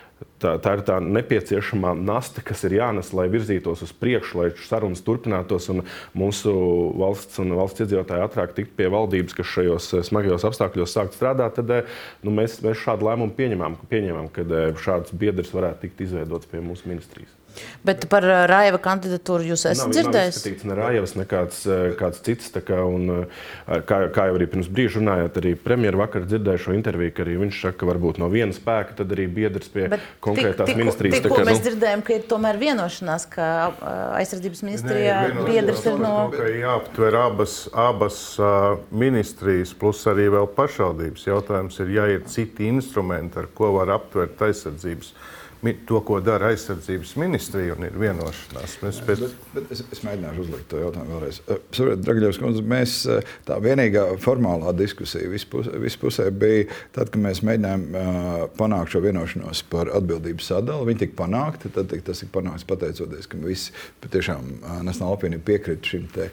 [0.43, 5.03] Tā, tā ir tā nepieciešamā nasta, kas ir jānes, lai virzītos uz priekšu, lai sarunas
[5.07, 5.85] turpinātos un
[6.19, 6.53] mūsu
[6.99, 11.59] valsts un valsts iedzīvotāji ātrāk tiktu pie valdības, kas šajos eh, smagajos apstākļos sākt strādāt.
[11.61, 16.05] Tad eh, nu, mēs, mēs šādu lēmumu pieņemam, pieņemam ka eh, šāds biedrs varētu tikt
[16.09, 17.42] izveidots pie mūsu ministrijas.
[17.87, 20.15] Bet par uh, Raiva kandidatūru jūs esat nav, dzirdējis?
[20.15, 22.53] Nav izskatīts ne Raivas, ne kāds, uh, kāds cits.
[22.63, 26.77] Kā, un, uh, kā, kā jau arī pirms brīža runājāt, arī premjeras vakar dzirdēju šo
[26.77, 30.07] interviju, ka arī viņš saka, ka varbūt no viena spēka tad arī biedrs pie Bet
[30.23, 31.19] konkrētās tik, ministrijas.
[31.25, 31.65] Tikko mēs nu...
[31.67, 33.51] dzirdējām, ka ir tomēr vienošanās, ka
[34.21, 36.15] aizsardzības ministrijā Nē, biedrs ir no.
[36.35, 42.71] Ka jāaptver abas, abas uh, ministrijas, plus arī vēl pašvaldības jautājums ir, ja ir citi
[42.71, 45.41] instrumenti, ar ko var aptvert aizsardzības ministriju
[45.87, 48.77] to, ko dara aizsardzības ministrija, un ir vienošanās.
[48.83, 49.21] Mēs, bet...
[49.23, 51.39] Bet, bet es, es mēģināšu uzlikt to jautājumu vēlreiz.
[51.47, 56.65] Eh, saprotiet, Dragļevs kundze, mēs eh, tā vienīgā formālā diskusija vispusē, vispusē bija
[56.97, 60.89] tad, kad mēs mēģinājām uh, panākt šo vienošanos par atbildības sadali.
[60.91, 64.51] Viņi tika panākti, tad tika, tas tika panākts pateicoties, ka visi patiešām
[64.83, 66.29] Nacionāla apvienība piekrita šim te,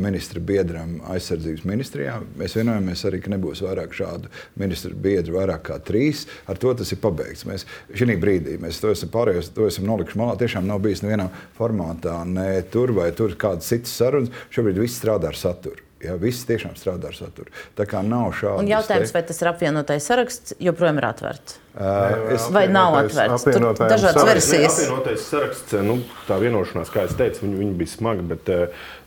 [0.00, 2.18] ministra biedram aizsardzības ministrijā.
[2.38, 6.26] Mēs vienojāmies arī, ka nebūs vairāk šādu ministru biedru, vairāk kā trīs.
[6.50, 7.46] Ar to tas ir pabeigts.
[7.48, 10.38] Mēs šī brīdī Mēs to esam pārējos, to esam nolikuši malā.
[10.40, 14.46] Tiešām nav bijis nevienā formātā, ne tur vai tur kādas citas sarunas.
[14.54, 15.84] Šobrīd viss strādā ar saturu.
[15.98, 17.50] Ja, viss tiešām strādā ar saturu.
[17.74, 18.60] Tā kā nav šādu.
[18.62, 19.16] Un jautājums, te...
[19.16, 21.56] vai tas ir apvienotais saraksts, joprojām ir atvērts?
[21.74, 22.46] Uh, es...
[22.54, 23.46] Vai nav atvērts?
[23.48, 24.78] Tur dažādas versijas.
[24.78, 28.54] Apvienotais saraksts, nu, tā vienošanās, kā es teicu, viņi, viņi bija smagi, bet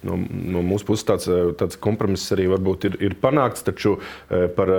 [0.04, 1.32] no, no mūsu puses tāds,
[1.64, 3.64] tāds kompromiss arī varbūt ir, ir panākts.
[3.72, 3.96] Taču
[4.60, 4.76] par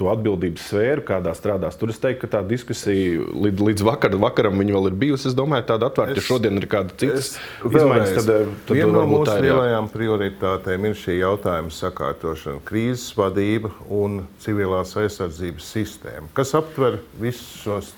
[0.00, 1.76] to atbildības sfēru, kādā strādās.
[1.80, 5.28] Tur es teiktu, ka tā diskusija līdz, līdz vakar, vakaram vēl ir bijusi.
[5.30, 6.16] Es domāju, tāda atvērta.
[6.16, 8.32] Ja šodien ir kāda cita izmaiņas, tad,
[8.68, 15.70] tad viena no mūsu lielajām prioritātēm ir šī jautājuma sakārtošana, krīzes vadība un civilās aizsardzības
[15.76, 17.92] sistēma, kas aptver visus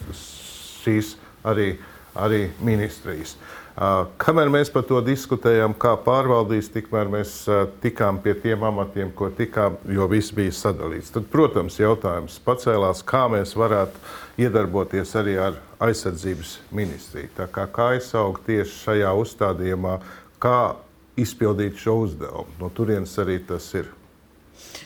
[0.83, 1.15] šīs
[1.47, 1.77] arī,
[2.19, 3.37] arī ministrijas.
[3.73, 7.31] Kamēr mēs par to diskutējām, kā pārvaldīs, tikmēr mēs
[7.81, 11.09] tikām pie tiem amatiem, ko tikām, jo viss bija sadalīts.
[11.15, 17.33] Tad, protams, jautājums pacēlās, kā mēs varētu iedarboties arī ar aizsardzības ministriju.
[17.39, 19.97] Tā kā, kā izaugt tieši šajā uzstādījumā,
[20.43, 20.59] kā
[21.17, 22.53] izpildīt šo uzdevumu.
[22.61, 23.89] No turienes arī tas ir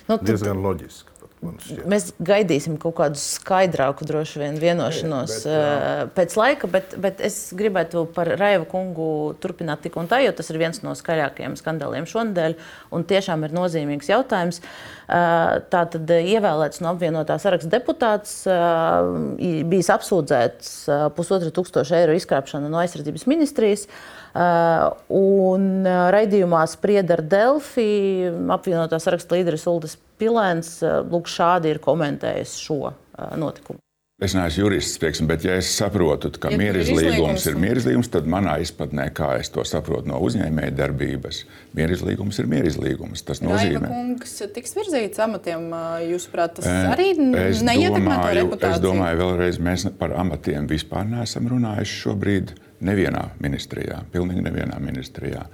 [0.07, 0.27] nu, tad...
[0.31, 1.11] diezgan loģiski.
[1.45, 7.37] Mēs gaidīsim kaut kādu skaidrāku, droši vien, vienošanos bet, bet, pēc laika, bet, bet es
[7.57, 12.09] gribētu par Raiva kungu turpināt tik un tā, jo tas ir viens no skaļākajiem skandāliem
[12.09, 12.57] šonadēļ
[12.97, 14.63] un tiešām ir nozīmīgs jautājums.
[15.07, 18.41] Tā tad ievēlēts no apvienotā saraksta deputāts,
[19.37, 20.73] bijis apsūdzēts
[21.19, 23.87] pusotra tūkstoša eiro izkrāpšanu no aizsardzības ministrijas.
[24.37, 27.89] Un raidījumā sprieda ar Delfi
[28.53, 32.95] apvienotā saraksta līderis Uldis Pilēns lūk, šādi ir komentējis šo
[33.41, 33.81] notikumu.
[34.17, 38.55] Es neesmu jurists, pieksim, bet, ja es saprotu, ka ja mierizlīgums ir mierizlīgums, tad manā
[38.65, 41.43] izpratnē, kā es to saprotu no uzņēmēja darbības,
[41.77, 43.21] mierizlīgums ir mierizlīgums.
[43.29, 45.69] Tas nozīmē, ka kungs tiks virzīts amatiem.
[46.09, 48.79] Jūsuprāt, tas arī neietekmē to reputāciju?
[48.79, 55.47] Es domāju, vēlreiz mēs par amatiem vispār neesam runājuši šobrīd nevienā ministrijā, pilnīgi nevienā ministrijā.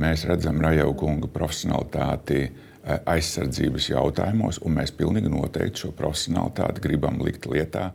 [0.00, 2.48] Mēs redzam Rajau kunga profesionalitāti
[2.84, 7.94] Eh, aizsardzības jautājumos, un mēs pilnīgi noteikti šo profesionālitāti gribam likt lietā.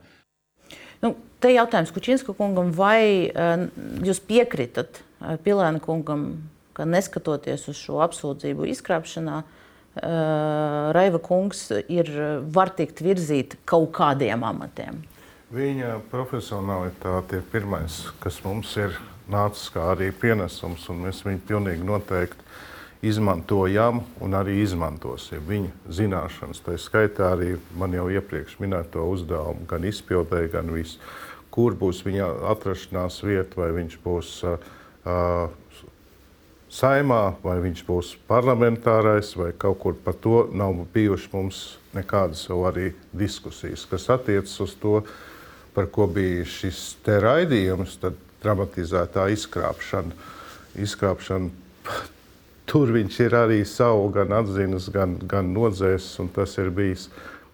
[1.04, 3.68] Nu, te jautājums Kučinska kungam, vai uh,
[4.02, 6.24] jūs piekritat uh, Pilēna kungam,
[6.74, 9.44] ka neskatoties uz šo apsūdzību izkrāpšanā,
[10.96, 12.08] Raiva kungs ir,
[12.56, 15.02] var tikt virzīt kaut kādiem amatiem?
[15.50, 18.94] Viņa profesionalitāte ir pirmais, kas mums ir
[19.34, 26.60] nācis kā arī pienesums, un mēs viņu pilnīgi noteikti izmantojam un arī izmantosim viņa zināšanas.
[26.62, 31.02] Tā skaitā arī man jau iepriekš minēto uzdevumu, gan izpildē, gan visu,
[31.50, 34.70] kur būs viņa atrašanās vieta, vai viņš būs uh,
[35.10, 35.88] uh,
[36.70, 41.64] saimā, vai viņš būs parlamentārais, vai kaut kur par to nav bijušas mums
[41.98, 45.00] nekādas arī diskusijas, kas attiecas uz to,
[45.74, 50.16] par ko bija šis te raidījums, tad dramatizētā izkrāpšana.
[50.80, 51.50] izkrāpšana
[52.70, 57.10] tur viņš ir arī savu gan atzinis, gan, gan nodzēsis, un tas ir bijis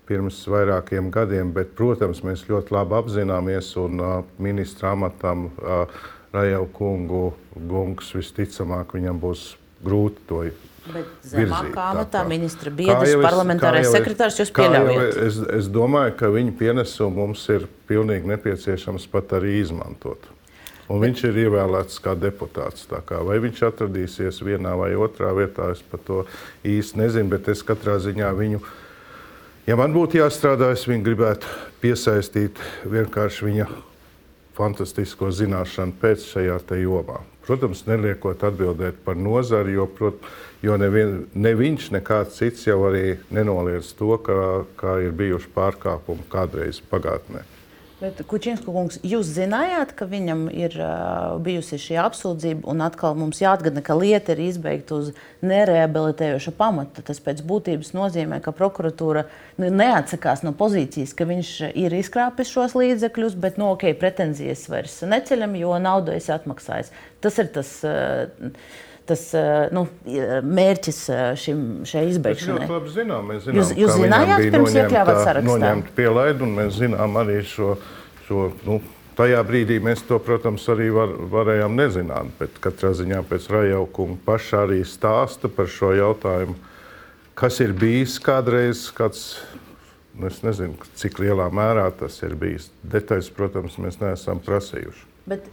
[0.05, 1.53] pirms vairākiem gadiem.
[1.55, 5.85] Bet, protams, mēs ļoti labi apzināmies, un uh, ministra amatam uh,
[6.35, 9.53] Rajau kungu gungs visticamāk viņam būs
[9.85, 10.45] grūti to
[10.85, 15.17] Bet zemākā amatā ministra biedrs, parlamentārais sekretārs, jūs pieļaujat?
[15.25, 20.29] Es, es domāju, ka viņa pienesumu mums ir pilnīgi nepieciešams pat arī izmantot.
[20.85, 22.85] Un viņš ir ievēlēts kā deputāts.
[22.85, 26.21] Kā, vai viņš atradīsies vienā vai otrā vietā, es par to
[26.61, 27.31] īsti nezinu.
[27.33, 28.61] Bet es katrā ziņā viņu,
[29.65, 31.49] ja man būtu jāstrādā, es viņu gribētu
[31.81, 33.71] piesaistīt vienkārši viņa
[34.55, 37.23] fantastisko zināšanu pēc šajā jomā.
[37.45, 40.23] Protams, neliekot atbildēt par nozari, jo, prot,
[40.65, 44.37] jo nevien, ne viņš, ne kāds cits jau arī nenoliedz to, ka,
[44.79, 47.45] ka ir bijuši pārkāpumi kādreiz pagātnē.
[47.95, 53.39] Bet, Kučinska kungs, jūs zinājāt, ka viņam ir uh, bijusi šī apsūdzība, un atkal mums
[53.39, 55.13] jāatgādina, ka lieta ir izbeigta uz
[55.47, 57.05] nereabilitējoša pamata.
[57.07, 59.23] Tas pēc būtības nozīmē, ka prokuratūra
[59.63, 64.99] neatsakās no pozīcijas, ka viņš ir izkrāpis šos līdzekļus, bet no nu, ok, pretenzijas vairs
[65.07, 66.91] neceļam, jo naudu esi atmaksājis.
[67.23, 67.77] Tas ir tas.
[67.87, 68.51] Uh,
[69.09, 69.27] tas
[69.75, 70.99] nu, mērķis
[71.41, 72.65] šim, šai izbeigšanai?
[72.65, 73.31] Mēs ļoti labi zinām.
[73.31, 75.47] Mēs zinām jūs jūs zinājāt, pirms iekļāvāt sarakstā?
[75.51, 77.75] Noņemt pielaidu, un mēs zinām arī šo,
[78.27, 78.79] šo nu,
[79.17, 82.31] tajā brīdī mēs to, protams, arī var, varējām nezināt.
[82.39, 86.57] Bet katrā ziņā pēc rajaukuma paša arī stāsta par šo jautājumu,
[87.39, 89.25] kas ir bijis kādreiz, kāds,
[90.15, 92.69] nu, es nezinu, cik lielā mērā tas ir bijis.
[92.83, 95.07] Detaļas, protams, mēs neesam prasījuši.
[95.29, 95.47] Bet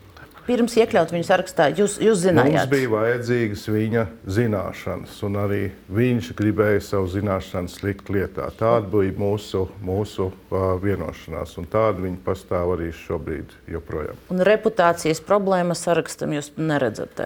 [0.47, 2.57] pirms iekļaut viņu sarakstā, jūs, jūs zinājāt?
[2.57, 4.05] Mums bija vajadzīgas viņa
[4.39, 5.61] zināšanas, un arī
[5.93, 8.49] viņš gribēja savu zināšanas likt lietā.
[8.59, 14.21] Tāda bija mūsu, mūsu uh, vienošanās, un tāda viņa pastāv arī šobrīd joprojām.
[14.33, 17.25] Un reputācijas problēmas sarakstam jūs neredzat?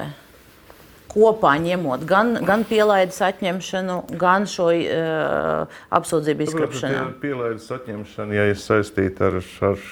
[1.17, 7.07] Kopā ņemot gan, gan pielaides atņemšanu, gan šo uh, apsūdzību izkrāpšanu.
[7.23, 9.89] Pielaides atņemšana, ja ir saistīta ar, ar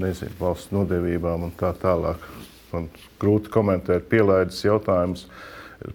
[0.00, 2.22] nezinu, valsts nodevībām un tā tālāk.
[2.72, 2.88] Man
[3.22, 5.26] grūti komentēt pielaides jautājumus.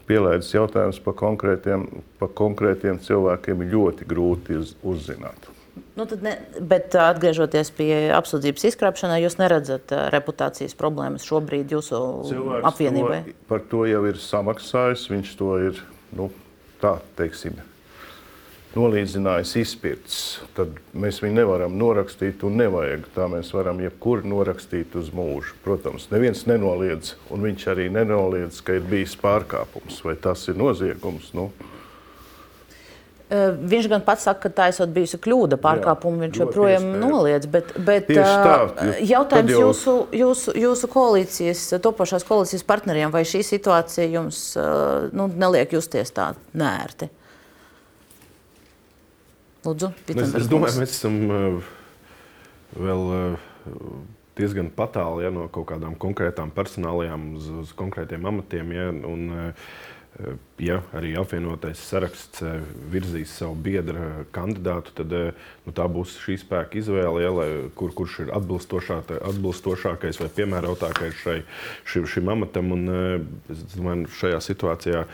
[0.08, 1.88] Pielaides jautājums par konkrētiem,
[2.20, 5.50] pa konkrētiem cilvēkiem ir ļoti grūti uz, uzzināt.
[5.96, 13.20] Nu, ne, bet atgriežoties pie apsūdzības izkrāpšanā, jūs neredzat reputācijas problēmas šobrīd jūsu Cilvēks apvienībai?
[13.26, 15.08] To, par to jau ir samaksājis.
[15.12, 15.82] Viņš to ir,
[16.20, 16.30] nu,
[16.84, 17.60] tā teiksim,
[18.76, 20.20] nolīdzinājis izpirts,
[20.58, 23.08] tad mēs viņu nevaram norakstīt un nevajag.
[23.16, 25.58] Tā mēs varam jebkuru norakstīt uz mūžu.
[25.66, 31.34] Protams, neviens nenoliedz, un viņš arī nenoliedz, ka ir bijis pārkāpums vai tas ir noziegums.
[31.38, 31.50] Nu,
[33.30, 37.50] viņš gan pats saka, ka tā esot bijusi kļūda, pārkāpuma viņš joprojām noliedz.
[37.50, 39.62] Bet, bet tā, jautājums jau...
[39.68, 44.44] jūsu, jūsu, jūsu koalīcijas, topošās koalīcijas partneriem, vai šī situācija jums
[45.14, 47.10] nu, neliek justies tā nērti?
[49.70, 51.68] Lūdzu, es, es domāju, mēs esam uh,
[52.74, 53.46] vēl uh,
[54.40, 58.74] diezgan tālu ja, no kaut kādām konkrētām personālajām, uz, uz konkrētiem amatiem.
[58.74, 59.72] Ja, un, uh,
[60.60, 62.42] ja arī apvienotais saraksts
[62.92, 68.18] virzīs savu biedra kandidātu, tad nu, tā būs šī spēka izvēle, ja, lai, kur, kurš
[68.26, 71.38] ir atbilstošākais vai piemērotākais šai,
[71.88, 72.74] šim, šim amatam.
[72.76, 72.90] Un,
[73.54, 75.06] es domāju, šajā situācijā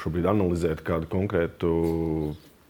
[0.00, 1.74] šobrīd analizēt kādu konkrētu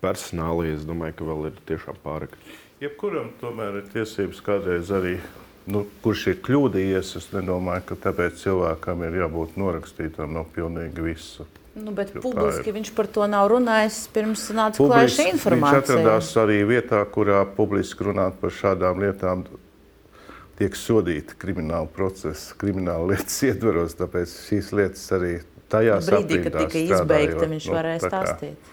[0.05, 2.37] personāli, es domāju, ka vēl ir tiešām pārāk.
[2.83, 5.17] Jebkuram tomēr ir tiesības kādreiz arī,
[5.71, 11.47] nu, kurš ir kļūdījies, es nedomāju, ka tāpēc cilvēkam ir jābūt norakstītam no pilnīgi visu.
[11.75, 15.81] Nu, bet jo publiski viņš par to nav runājis pirms nāca klāja šī informācija.
[15.81, 19.43] Viņš atradās arī vietā, kurā publiski runāt par šādām lietām
[20.61, 25.33] tiek sodīti krimināla procesa, krimināla lietas ietveros, tāpēc šīs lietas arī
[25.73, 28.71] tajā brīdī, kad tika izbeigta, viņš nu, varēja stāstīt.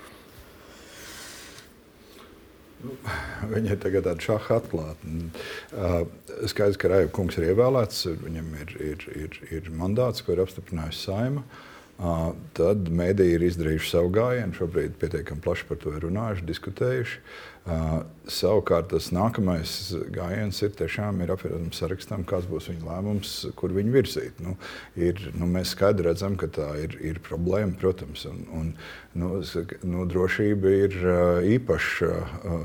[3.51, 5.15] Viņa ir tagad tāda šāda atklāta.
[6.49, 11.05] Skaidrs, ka Raivs kungs ir ievēlēts, viņam ir, ir, ir, ir mandāts, ko ir apstiprinājusi
[11.09, 11.45] saima.
[12.57, 17.19] Tad mēdīji ir izdarījuši savu gājienu, šobrīd pietiekami plaši par to ir runājuši, diskutējuši.
[18.31, 19.73] Savukārt tas nākamais
[20.15, 24.41] gājiens ir tiešām ir apvienotām sarakstam, kāds būs viņa lēmums, kur viņu virzīt.
[24.43, 24.55] Nu,
[24.95, 28.23] ir, nu, mēs skaidri redzam, ka tā ir, ir problēma, protams.
[28.29, 28.69] Un, un,
[29.19, 29.41] nu,
[29.83, 30.95] nu, drošība ir
[31.57, 32.11] īpaša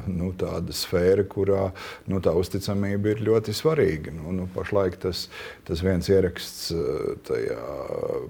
[0.07, 0.31] nu,
[0.77, 1.71] sfēra, kurā
[2.11, 4.15] nu, tā uzticamība ir ļoti svarīga.
[4.15, 5.27] Nu, nu, pašlaik tas,
[5.67, 6.71] tas viens ieraksts,
[7.27, 7.59] tajā,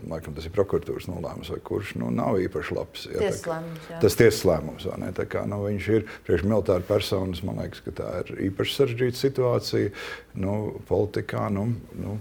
[0.09, 3.07] laikam, tas ir prokuratūras nolēmums, vai kurš nu, nav īpaši labs.
[3.13, 4.01] Ja, tiesas lēmums, jā.
[4.07, 5.13] tas tiesas lēmums, vai ne?
[5.27, 6.87] Kā, nu, viņš ir priekš militāra
[7.27, 9.93] personas, man liekas, ka tā ir īpaši sarežģīta situācija.
[10.39, 12.19] Nu, politikā nu, nu,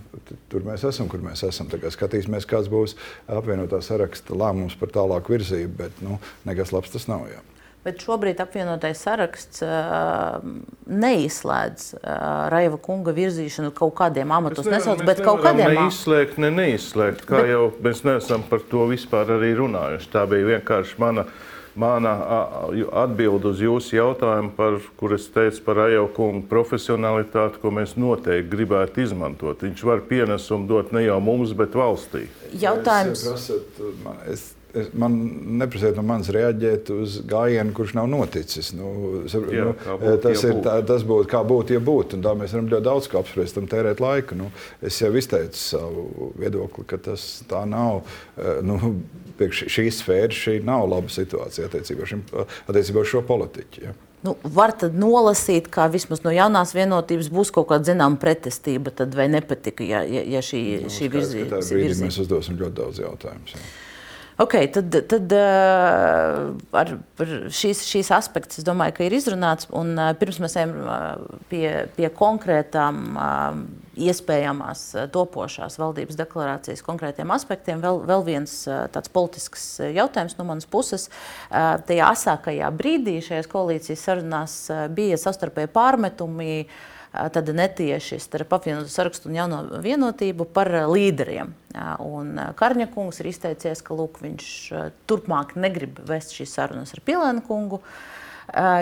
[0.50, 1.70] tur mēs esam, kur mēs esam.
[1.70, 2.96] Skatīsimies, kāds būs
[3.28, 7.28] apvienotā saraksta lēmums par tālāku virzību, bet nu, nekas labs tas nav.
[7.30, 7.44] Jā.
[7.86, 10.40] Bet šobrīd apvienotais saraksts uh,
[10.90, 12.06] neizslēdz uh,
[12.50, 14.66] Raiva kunga virzīšanu kaut kādiem amatos.
[14.66, 15.76] Nesauc, bet kaut kādiem.
[15.78, 17.28] Neizslēgt, ne neizslēgt.
[17.30, 17.52] Kā bet...
[17.52, 20.10] jau mēs neesam par to vispār arī runājuši.
[20.16, 21.28] Tā bija vienkārši mana
[21.76, 22.16] mana
[23.04, 29.04] atbilde uz jūsu jautājumu, par, kur es teicu par Ajaukungu profesionalitāti, ko mēs noteikti gribētu
[29.04, 29.64] izmantot.
[29.66, 32.26] Viņš var pienesumu dot ne jau mums, bet valstī.
[32.62, 33.26] Jautājums.
[33.36, 33.50] Es,
[34.06, 34.52] man, es, es,
[34.94, 35.16] man
[35.60, 38.72] neprasiet no manis reaģēt uz gājienu, kurš nav noticis.
[38.76, 38.92] Nu,
[39.26, 42.20] Jā, nu, būt, tas, ir, tā, tas būtu kā būtu, ja būtu.
[42.24, 44.38] Tā mēs varam ļoti daudz ko apspriest, tam tērēt laiku.
[44.40, 44.50] Nu,
[44.86, 48.04] es jau izteicu savu viedokli, ka tas tā nav.
[48.66, 48.98] Nu,
[49.40, 52.26] šī sfēra šī nav laba situācija attiecībā, šim,
[52.68, 53.88] attiecībā uz šo politiķu.
[53.88, 53.96] Ja.
[54.26, 59.14] Nu, var tad nolasīt, ka vismaz no jaunās vienotības būs kaut kāda zināmā pretestība, tad
[59.18, 61.60] vai nepatika, ja, ja, ja šī, nu, šī virzība.
[61.62, 63.54] Brīdī mēs uzdosim ļoti daudz jautājumus.
[63.54, 63.68] Ja.
[64.36, 66.90] Okay, tad tad uh, ar,
[67.56, 69.70] šīs, šīs aspekts es domāju, ka ir izrunāts.
[69.72, 71.06] Un, uh, pirms mēs ejam uh,
[71.48, 72.98] pie, pie konkrētām
[73.96, 74.82] iespējamās
[75.16, 78.58] topošās valdības deklarācijas konkrētiem aspektiem, vēl, vēl viens
[78.92, 79.64] tāds politisks
[79.96, 81.08] jautājums no manas puses.
[81.48, 84.58] Tajā asākajā brīdī šajās koalīcijas sarunās
[84.98, 86.52] bija savstarpēji pārmetumi.
[86.66, 86.92] Uh,
[87.34, 91.54] tad netieši starp apvienotu sarakstu un jauno vienotību par līderiem.
[92.06, 94.52] Un Karņa kungs ir izteicies, ka lūk, viņš
[95.10, 97.82] turpmāk negrib vest šīs sarunas ar Pilēnu kungu.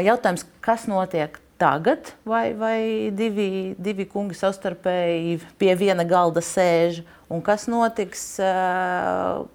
[0.03, 2.79] Jautājums, kas notiek tagad, vai, vai
[3.15, 8.25] divi, divi kungi savstarpēji pie viena galda sēž, un kas notiks,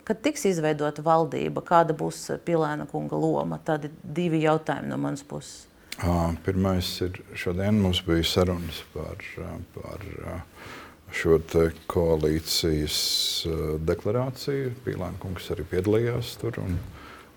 [0.09, 3.61] kad tiks izveidota valdība, kāda būs Pilēna kunga loma?
[3.65, 5.68] Tādi divi jautājumi no manas puses.
[6.45, 9.23] Pirmais ir šodien mums bija sarunas par,
[9.75, 10.05] par
[11.11, 11.39] šo
[11.91, 12.99] koalīcijas
[13.83, 14.77] deklarāciju.
[14.85, 16.77] Pīlāna kungs arī piedalījās tur un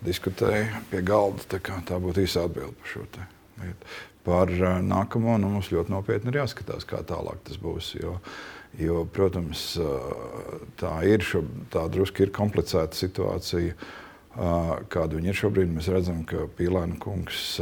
[0.06, 1.42] diskutēja pie galda.
[1.50, 3.96] Tā, tā būtu īsa atbilde par šo lietu.
[4.22, 4.52] Par
[4.86, 7.88] nākamo nu, mums ļoti nopietni ir jāskatās, kā tālāk tas būs.
[7.98, 8.20] Jo,
[8.78, 9.72] jo protams,
[10.78, 11.42] tā ir šo,
[11.74, 13.74] tā drusku ir komplicēta situācija,
[14.94, 15.74] kāda viņa ir šobrīd.
[15.74, 17.58] Mēs redzam, ka Pīlāna kungs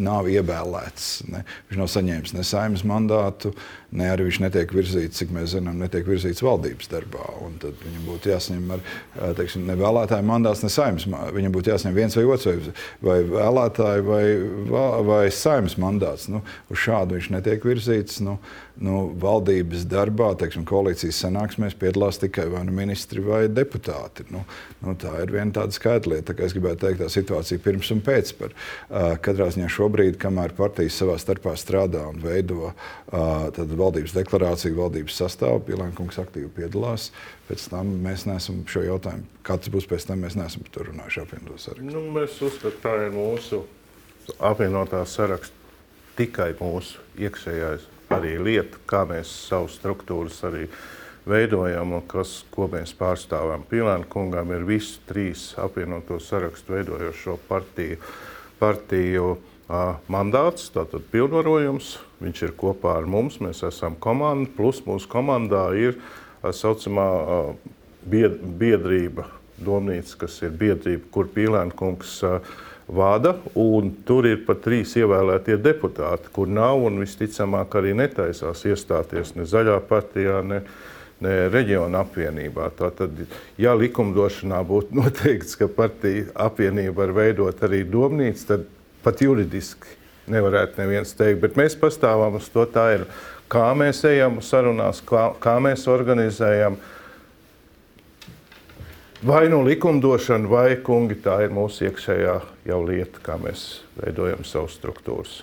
[0.00, 1.08] nav ievēlēts.
[1.32, 1.42] Ne?
[1.68, 3.52] Viņš nav saņēmis ne saimnes mandātu,
[3.98, 7.24] ne arī viņš netiek virzīts, cik mēs zinām, netiek virzīts valdības darbā.
[7.44, 8.84] Un tad viņam būtu jāsaņem ar,
[9.38, 11.08] teiksim, ne vēlētāju mandāts, ne saimnes.
[11.08, 12.62] Viņam būtu jāsaņem viens vai otrs, vai,
[13.02, 14.24] vai vēlētāju, vai,
[15.08, 16.28] vai saimnes mandāts.
[16.32, 18.20] Nu, uz šādu viņš netiek virzīts.
[18.24, 18.38] Nu,
[18.84, 24.26] nu, valdības darbā, teiksim, koalīcijas sanāksmēs piedalās tikai vai nu ministri vai deputāti.
[24.32, 24.44] Nu,
[24.84, 26.36] nu, tā ir viena tāda skaidrlieta.
[26.36, 28.32] Tā es gribētu teikt, tā situācija pirms un pēc.
[28.38, 34.78] Par, uh, katrā ziņā šobrīd, kamēr partijas savā starpā strādā un veido uh, valdības deklarāciju,
[34.78, 37.10] valdības sastāvu, Pielānkungs aktīvi piedalās.
[37.48, 41.24] Pēc tam mēs neesam šo jautājumu, kāds būs pēc tam, mēs neesam par to runājuši
[41.24, 41.90] apvienotā sarakstā.
[41.90, 43.62] Nu, mēs uzskatām, ka tā ir mūsu
[44.44, 45.56] apvienotā saraksta
[46.18, 50.66] tikai mūsu iekšējais arī lieta, kā mēs savu struktūras arī
[51.28, 53.66] veidojam un kas, ko mēs pārstāvam.
[53.68, 57.98] Pilāna kungam ir visi trīs apvienoto sarakstu veidojošo partiju,
[58.60, 61.96] partiju uh, mandāts, tātad pilnvarojums.
[62.22, 66.00] Viņš ir kopā ar mums, mēs esam komanda, plus mūsu komandā ir
[66.40, 67.52] tā saucamā uh,
[68.08, 69.28] biedrība,
[69.58, 72.40] domnīca, kas ir biedrība, kur Pilāna kungs uh,
[72.88, 79.34] vada, un tur ir pat trīs ievēlētie deputāti, kur nav un visticamāk arī netaisās iestāties
[79.36, 80.62] ne zaļā partijā, ne,
[81.24, 82.70] ne reģiona apvienībā.
[82.78, 83.24] Tātad,
[83.60, 88.68] ja likumdošanā būtu noteikts, ka partija apvienība var veidot arī domnīcu, tad
[89.04, 89.96] pat juridiski
[90.28, 93.04] nevarētu neviens teikt, bet mēs pastāvam uz to, tā ir,
[93.48, 96.97] kā mēs ejam sarunās, kā, kā mēs organizējam, uh,
[99.22, 102.34] Vai nu likumdošana, vai kungi, tā ir mūsu iekšējā
[102.68, 105.40] jau lieta, kā mēs veidojam savus struktūras.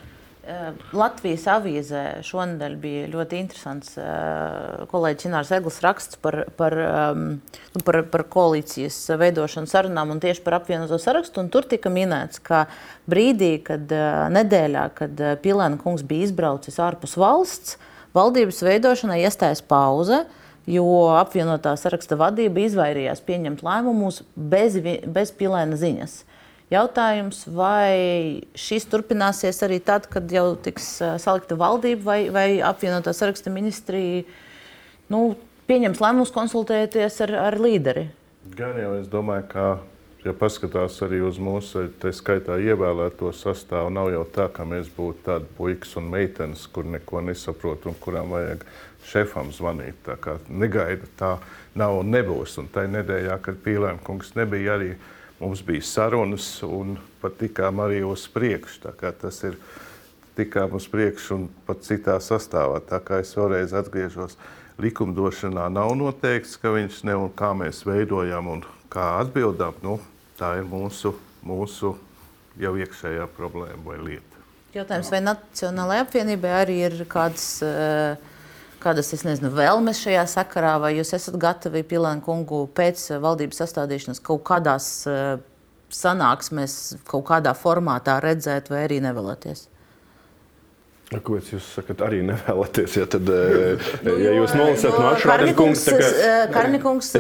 [0.48, 7.26] Eh, Latvijas avīzē šonadēļ bija ļoti interesants eh, kolēģis Inārs Eglis raksts par, par, ehm,
[7.74, 11.44] nu, par, par koalīcijas veidošanu sarunām un tieši par apvienoto sarakstu.
[11.44, 12.70] Un tur tika minēts, ka
[13.12, 14.08] brīdī, kad eh,
[14.38, 17.76] nedēļā, kad Pilēna kungs bija izbraucis ārpus valsts,
[18.16, 20.24] valdības veidošanai iestājas pauze.
[20.24, 26.24] Uh, jo apvienotā saraksta vadība izvairījās pieņemt lēmumus bez, bez pilēna ziņas.
[26.74, 33.54] Jautājums, vai šis turpināsies arī tad, kad jau tiks salikta valdība, vai, vai apvienotā saraksta
[33.54, 34.24] ministrija
[35.14, 35.36] nu,
[35.70, 38.08] pieņems lēmumus konsultēties ar, ar līderi?
[38.58, 39.68] Gan jau es domāju, ka,
[40.26, 45.22] ja paskatās arī uz mūsu, tā skaitā ievēlēto sastāvu, nav jau tā, ka mēs būtu
[45.30, 48.66] tādi puikas un meitenes, kur neko nesaprot un kurām vajag
[49.06, 49.98] šefam zvanīt.
[50.06, 51.36] Tā kā negaida, tā
[51.78, 52.58] nav un nebūs.
[52.62, 54.94] Un tajā nedēļā, kad Pīlēm kungs nebija arī,
[55.40, 58.94] mums bija sarunas un pat tikām arī uz priekšu.
[59.22, 59.58] Tas ir
[60.38, 62.82] tikām uz priekšu un pat citā sastāvā.
[62.84, 64.38] Tā kā es vēlreiz atgriežos,
[64.82, 69.78] likumdošanā nav noteikts, ka viņš ne un kā mēs veidojam un kā atbildam.
[69.86, 70.00] Nu,
[70.40, 71.96] tā ir mūsu, mūsu
[72.60, 74.44] jau iekšējā problēma vai lieta.
[74.76, 78.18] Jautājums, vai Nacionālajai apvienībai arī ir kāds uh,
[78.86, 84.46] kādas nezinu, vēlmes šajā sakarā, vai jūs esat gatavi Pilēnu kungu pēc valdības sastādīšanas kaut
[84.48, 85.38] kādās uh,
[85.94, 89.70] sanāksmēs, kaut kādā formātā redzēt, vai arī nevēlaties?
[91.06, 92.96] Ko jūs sakat, arī nevēlaties?
[92.98, 97.12] Ja, tad, nu, ja jūs nolasat no Šrādīkungs, tad Karnikungs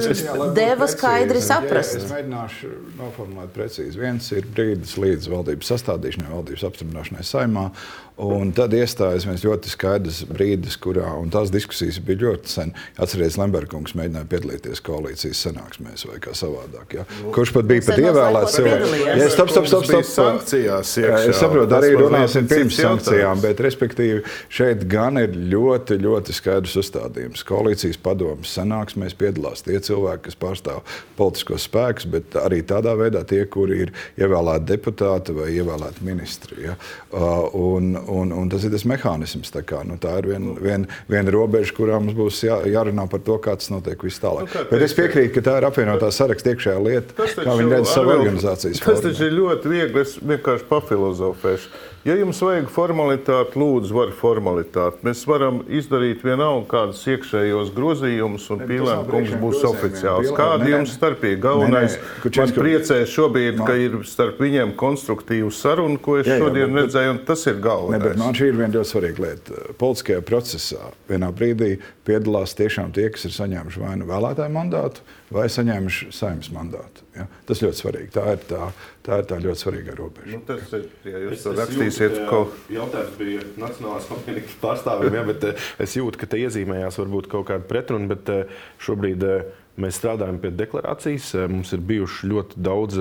[0.57, 1.99] deva skaidri saprast.
[1.99, 4.01] Es mēģināšu noformulēt precīzi.
[4.01, 7.67] Viens ir brīdis līdz valdības sastādīšanai, valdības apstiprināšanai saimā,
[8.15, 12.69] Un tad iestājas viens ļoti skaidrs brīdis, kurā tās diskusijas bija ļoti sen.
[12.95, 16.95] Atcerieties, Lembergs mēģināja piedalīties koalīcijas sanāksmēs vai kā savādāk.
[16.95, 17.03] Ja?
[17.19, 18.93] Nu, Kurš pat bija pat ievēlēts cilvēks?
[19.19, 20.07] Ja, stop, stop, stop, stop.
[20.07, 21.17] Sankcijās iekšā.
[21.33, 27.43] Es saprotu, arī runāsim pirms sankcijām, bet respektīvi šeit gan ir ļoti, ļoti skaidrs uzstādījums.
[27.51, 33.43] Koalīcijas padomas sanāksmēs piedalās tie cilvēki, kas pārstāv politiskos spēkus, bet arī tādā veidā tie,
[33.43, 33.93] kuri ir
[34.23, 36.63] ievēlēti deputāti vai ievēlēti ministri.
[36.69, 36.79] Ja?
[37.11, 39.51] Uh, un, un, un tas ir tas mehānisms.
[39.53, 43.23] Tā, kā, nu, tā ir viena vien, vien robeža, kurā mums būs jā, jārunā par
[43.25, 44.51] to, kā tas notiek vis tālāk.
[44.51, 48.15] Nu, Bet es piekrītu, ka tā ir apvienotā saraksta iekšējā lieta, kā viņi redz savu
[48.19, 48.83] organizācijas.
[48.85, 50.05] Tas taču ir ļoti viegli.
[50.05, 51.75] Es vienkārši pafilozofēšu.
[52.05, 54.99] Ja jums vajag formalitāti, lūdzu, var formalitāti.
[55.07, 60.29] Mēs varam izdarīt vienalga kādus iekšējos grozījumus, un Pīlēna kungs būs oficiāls.
[60.37, 61.39] Kāda jums starpība?
[61.47, 61.97] Galvenais,
[62.37, 66.83] man priecē šobrīd, ka ir starp viņiem konstruktīva saruna, ko es jā, jā, šodien bet,
[66.83, 68.05] redzēju, un tas ir galvenais.
[68.05, 69.65] Ne, man šī ir viena ļoti svarīga lieta.
[69.81, 71.71] Politiskajā procesā vienā brīdī
[72.05, 75.03] piedalās tiešām tie, kas ir saņēmuši vai nu vēlētāju mandātu,
[75.33, 77.05] vai saņēmuši saimnes mandātu.
[77.17, 77.25] Ja?
[77.49, 78.11] Tas ļoti svarīgi.
[78.15, 78.69] Tā ir tā,
[79.05, 80.31] tā, ir tā ļoti svarīga robeža.
[80.35, 82.41] Nu, tas ir, ja jūs es, to rakstīsiet, ko...
[82.73, 87.49] Jautājums bija Nacionālās apvienības pārstāvjiem, ja, bet eh, es jūtu, ka te iezīmējās varbūt kaut
[87.51, 91.33] kāda pretruna, bet eh, šobrīd eh, Mēs strādājam pie deklarācijas.
[91.51, 92.99] Mums ir bijuši ļoti daudz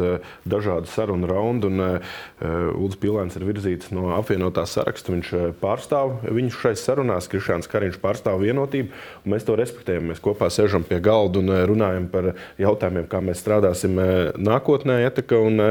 [0.51, 1.71] dažādu sarunu raundu.
[2.41, 5.15] Ulrichs Pilēns ir virzīts no apvienotās saraksta.
[5.15, 5.31] Viņš
[5.63, 7.31] pārstāv viņu šai sarunās.
[7.31, 8.91] Krišāns Kariņš pārstāv vienotību.
[9.31, 10.11] Mēs to respektējam.
[10.11, 14.01] Mēs kopā sēžam pie galda un runājam par jautājumiem, kā mēs strādāsim
[14.35, 14.99] nākotnē.
[15.07, 15.71] Etaka, un,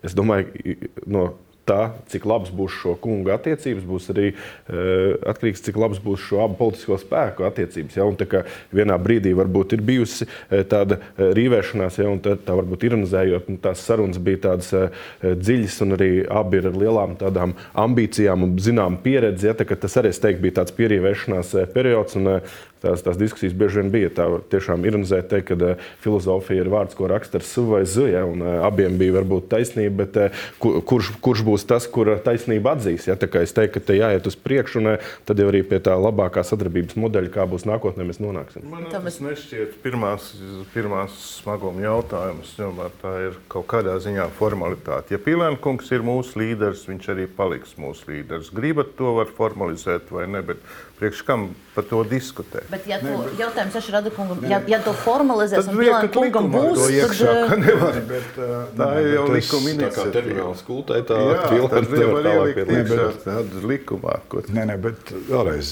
[0.00, 1.28] es domāju, no
[1.68, 6.42] tā, cik labs būs šo kungu attiecības, būs arī uh, atkarīgs, cik labs būs šo
[6.44, 7.98] abu politisko spēku attiecības.
[7.98, 8.06] Ja?
[8.08, 8.44] Un, tā
[8.74, 12.08] vienā brīdī varbūt ir bijusi uh, tāda uh, rīvēšanās, ja?
[12.12, 16.62] un tā, tā varbūt ironizējot, nu, tās sarunas bija tādas uh, dziļas, un arī abi
[16.62, 19.50] ir ar lielām tādām ambīcijām un zinām pieredzi.
[19.50, 19.56] Ja?
[19.58, 22.18] Tā, tas arī, es teiktu, bija tāds pierīvēšanās periods.
[22.18, 24.12] Un, uh, tās, tās diskusijas bieži vien bija.
[24.14, 28.06] Tā tiešām ironizēt, teikt, ka uh, filozofija ir vārds, ko raksta ar suvu vai zu,
[28.10, 32.76] ja, un uh, abiem bija varbūt taisnība, bet uh, kurš, kurš būs tas, kura taisnība
[32.76, 33.08] atzīs?
[33.10, 34.90] Ja, es teiktu, ka te jāiet uz priekšu, un
[35.28, 38.66] tad jau arī pie tā labākā sadarbības modeļa, kā būs nākotnē, mēs nonāksim.
[38.68, 40.30] Man tas nešķiet pirmās,
[40.74, 45.14] pirmās smaguma jautājums, tomēr tā ir kaut kādā ziņā formalitāte.
[45.16, 48.52] Ja Pilēna kungs ir mūsu līderis, viņš arī paliks mūsu līderis.
[48.54, 50.62] Gribat to var formalizēt vai ne, bet
[50.98, 51.44] Priekš kam
[51.76, 52.64] par to diskutēt?
[52.72, 56.80] Bet, ja to jautājums ir Rada kungam, ja, ja to formalizēs un Pilēna kungam būs,
[56.80, 59.92] tad iekšā, ka nevar, bet, uh, tā ir jau likuma iniciatīva.
[59.94, 63.22] Tā kā termināls kultē, tā Pilēns nevar tālāk pielikt.
[63.28, 64.16] Tāda likumā.
[64.58, 65.70] Nē, nē, bet vēlreiz,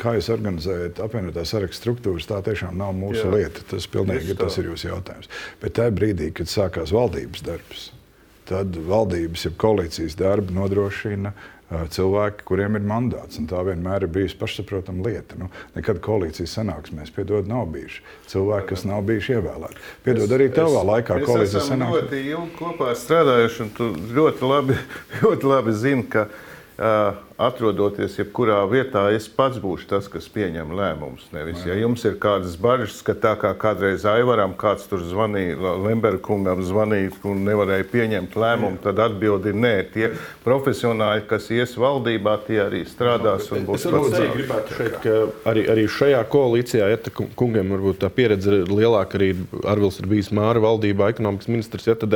[0.00, 3.34] kā jūs organizējat apvienotā saraksta struktūras, tā tiešām nav mūsu Jā.
[3.36, 3.66] lieta.
[3.68, 5.28] Tas pilnīgi tas ir jūsu jautājums.
[5.60, 7.90] Bet tajā brīdī, kad sākās valdības darbs,
[8.48, 11.32] tad valdības, ja koalīcijas darbu nodrošina
[11.70, 13.40] cilvēki, kuriem ir mandāts.
[13.50, 15.38] Tā vienmēr ir bijusi pašsaprotama lieta.
[15.40, 18.02] Nu, nekad koalīcijas sanāksmēs, piedod, nav bijuši
[18.32, 19.84] cilvēki, kas nav bijuši ievēlēti.
[20.06, 21.94] Piedod, arī tavā es, laikā koalīcijas sanāksmēs.
[21.94, 23.90] Mēs ļoti ilgi kopā strādājuši, un tu
[24.20, 24.80] ļoti labi,
[25.22, 26.28] ļoti labi zini, ka
[27.40, 31.26] atrodoties jebkurā vietā, es pats būšu tas, kas pieņem lēmumus.
[31.34, 36.62] Nevis, ja jums ir kādas bažas, ka tā kā kādreiz Aivaram kāds tur zvanīja, Lemberkungam
[36.66, 39.74] zvanīja un nevarēja pieņemt lēmumu, tad atbildi ir nē.
[39.94, 40.10] Tie
[40.44, 43.88] profesionāļi, kas ies valdībā, tie arī strādās un būs
[45.02, 45.16] ka
[45.50, 49.32] arī, arī šajā koalīcijā, ja kungiem varbūt tā pieredze ir lielāka, arī
[49.66, 52.14] Arvils ir bijis Māra valdībā, ekonomikas ministrs, ja tad,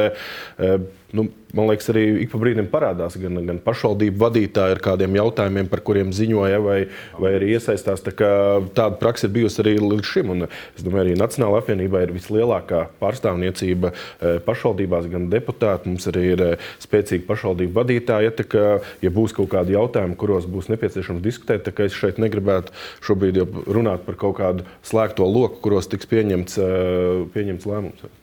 [1.12, 5.68] nu, man liekas, arī ik pa brīdim parādās gan, gan pašvaldību vadītāji ar kādiem jautājumiem,
[5.70, 6.78] par kuriem ziņoja, vai,
[7.18, 8.02] vai arī iesaistās.
[8.04, 10.32] Tā tāda praksa ir bijusi arī līdz šim.
[10.34, 15.92] Un es domāju, arī Nacionālajā apvienībā ir vislielākā pārstāvniecība eh, pašvaldībās, gan deputāti.
[15.92, 18.28] Mums arī ir eh, spēcīgi pašvaldību vadītāji.
[18.28, 18.66] Ja, kā,
[19.04, 22.74] ja būs kaut kādi jautājumi, kuros būs nepieciešams diskutēt, tad es šeit negribētu
[23.06, 28.17] šobrīd runāt par kaut kādu slēgto loku, kuros tiks pieņemts, eh, pieņemts lēmums.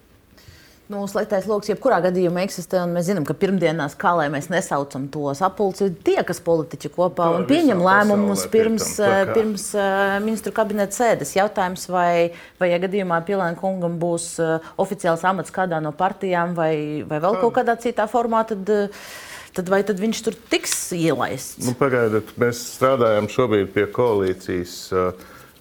[0.85, 5.07] Nu, sliktais lokus, jebkurā gadījumā eksistē, un mēs zinām, ka pirmdienās, kā lai mēs nesaucam
[5.09, 10.93] to sapulci, tie, kas politiķi kopā un pieņem lēmumus pirms, piekam, pirms uh, ministru kabineta
[10.93, 11.31] sēdes.
[11.39, 16.75] Jautājums, vai, vai ja gadījumā Pilēna kungam būs uh, oficiāls amats kādā no partijām vai,
[17.09, 19.09] vai vēl kaut kādā citā formā, tad, uh,
[19.57, 21.65] tad vai tad viņš tur tiks ielaists?
[21.65, 24.77] Nu, pagaidiet, mēs strādājam šobrīd pie koalīcijas,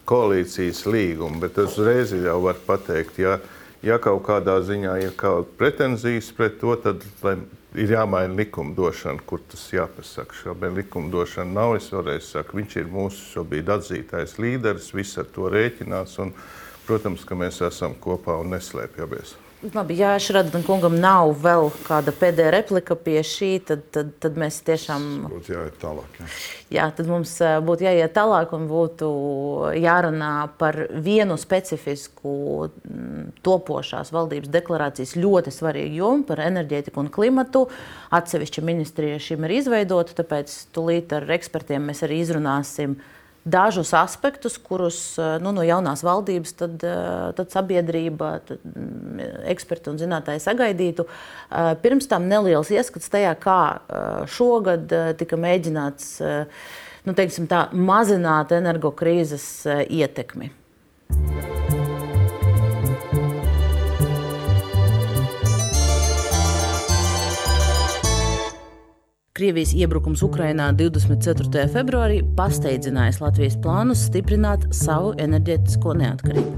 [0.04, 3.38] koalīcijas līguma, bet es reizi jau varu pateikt, ja
[3.84, 7.04] ja kaut kādā ziņā ir kaut pretenzijas pret to, tad
[7.74, 10.36] ir jāmaina likumdošana, kur tas jāpasaka.
[10.42, 11.76] Šobrīd likumdošana nav.
[11.78, 16.18] Es vēlreiz saku, viņš ir mūsu šobrīd atzītais līderis, viss ar to rēķinās.
[16.24, 16.34] Un,
[16.88, 19.38] protams, ka mēs esam kopā un neslēpjamies.
[19.72, 24.58] Labi, ja Šradam kungam nav vēl kāda pēdējā replika pie šī, tad, tad, tad mēs
[24.66, 25.06] tiešām.
[25.30, 26.18] Būtu jāiet tālāk.
[26.20, 26.26] Jā.
[26.76, 27.32] jā, tad mums
[27.64, 29.08] būtu jāiet tālāk un būtu
[29.80, 32.34] jārunā par vienu specifisku
[33.46, 37.64] topošās valdības deklarācijas ļoti svarīgu jomu par enerģētiku un klimatu.
[38.12, 42.98] Atsevišķa ministrija šim ir izveidota, tāpēc tūlīt ar ekspertiem mēs arī izrunāsim
[43.44, 49.20] dažus aspektus, kurus eh, nu, no jaunās valdības tad, eh, tad sabiedrība, tad mm,
[49.52, 51.06] eksperti un zinātnēji sagaidītu.
[51.06, 53.60] Eh, pirms tam neliels ieskats tajā, kā
[54.30, 56.08] šogad tika mēģināts
[57.04, 59.48] nu, teiksim, tā, mazināt energokrīzes
[59.92, 60.50] ietekmi.
[69.34, 71.64] Krievijas iebrukums Ukrainā 24.
[71.74, 76.52] februārī pasteidzinājis Latvijas plānus stiprināt savu enerģētisko neatkarību.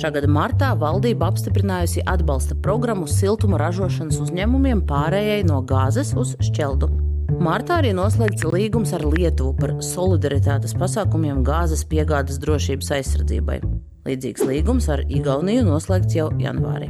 [0.00, 6.88] Šā gada martā valdība apstiprinājusi atbalsta programmu siltuma ražošanas uzņēmumiem pārējai no gāzes uz šķeldu.
[7.36, 13.60] Martā arī noslēgts līgums ar Lietuvu par solidaritātes pasākumiem gāzes piegādes drošības aizsardzībai.
[14.08, 16.88] Līdzīgs līgums ar Igauniju noslēgts jau janvārī.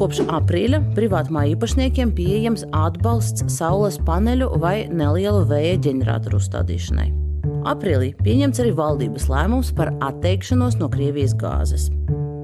[0.00, 7.10] Kopš aprīļa privātmā īpašniekiem pieejams atbalsts saules paneļu vai nelielu vēja ģeneratoru uzstādīšanai.
[7.68, 11.90] Aprīlī pieņemts arī valdības lēmums par atteikšanos no Krievijas gāzes.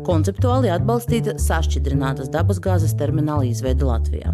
[0.06, 4.30] konceptuāli atbalstīta sašķidrinātas dabasgāzes termināla izveide Latvijā.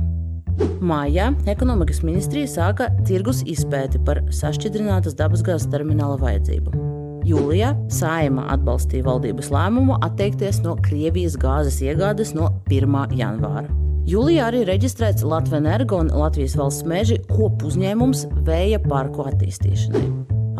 [0.83, 6.92] Mājā ekonomikas ministrija sāka tirgus izpēti par sašķidrinātas dabasgāzes termināla vajadzību.
[7.23, 13.15] Jūlijā Sājuma atbalstīja valdības lēmumu atteikties no Krievijas gāzes iegādes no 1.
[13.15, 13.69] janvāra.
[14.11, 20.03] Jūlijā arī reģistrēts Latvijas energo un Latvijas valsts meži kopu uzņēmums vēja parku attīstīšanai.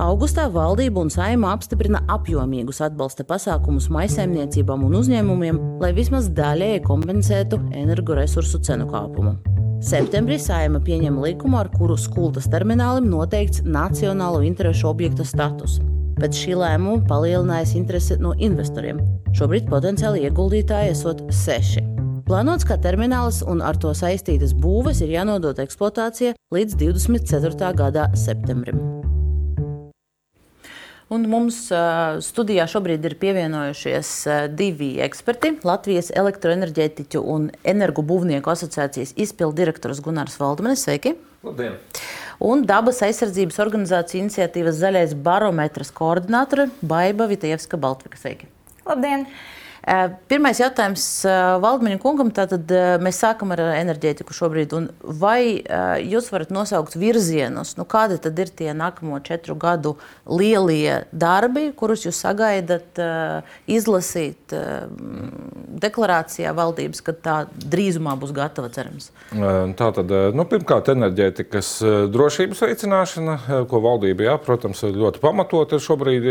[0.03, 7.59] Augustā valdība un saima apstiprina apjomīgus atbalsta pasākumus maisaimniecībām un uzņēmumiem, lai vismaz daļēji kompensētu
[7.83, 9.35] energoresursu cenu kāpumu.
[9.83, 15.81] Septembrī saima pieņem likumu, ar kuru skultas terminālim noteikts nacionālo interešu objekta status.
[16.23, 19.01] Pēc šī lēmuma palielinājās interese no investoriem.
[19.35, 21.83] Šobrīd potenciāli ieguldītāji esot seši.
[22.29, 27.73] Plānots, ka termināls un ar to saistītas būves ir jānodot eksploatācija līdz 24.
[27.75, 28.79] gada septembrim.
[31.11, 31.65] Un mums
[32.23, 34.15] studijā šobrīd ir pievienojušies
[34.55, 35.57] divi eksperti.
[35.67, 40.87] Latvijas elektroenerģētiķu un energobūvnieku asociācijas izpildu direktors Gunārs Valdmanis.
[40.87, 41.19] Sveiki!
[41.43, 41.83] Labdien!
[42.43, 48.19] Un dabas aizsardzības organizācija iniciatīvas Zaļais barometrs koordinātore Baiba Vitievska Baltvika.
[48.19, 48.49] Sveiki!
[48.89, 49.29] Labdien!
[50.31, 51.05] Pirmais jautājums
[51.63, 52.29] Valdmaņa kungam.
[52.31, 52.71] Tātad
[53.03, 54.77] mēs sākam ar enerģētiku šobrīd.
[55.19, 55.59] Vai
[56.07, 59.97] jūs varat nosaukt virzienus, nu, kādi tad ir tie nākamo četru gadu
[60.31, 63.01] lielie darbi, kurus jūs sagaidat
[63.67, 64.55] izlasīt
[65.83, 69.11] deklarācijā valdības, kad tā drīzumā būs gatava, cerams?
[69.35, 71.73] Tātad, nu, pirmkārt, enerģētikas
[72.13, 76.31] drošības veicināšana, ko valdība, jā, protams, ļoti pamatot ir šobrīd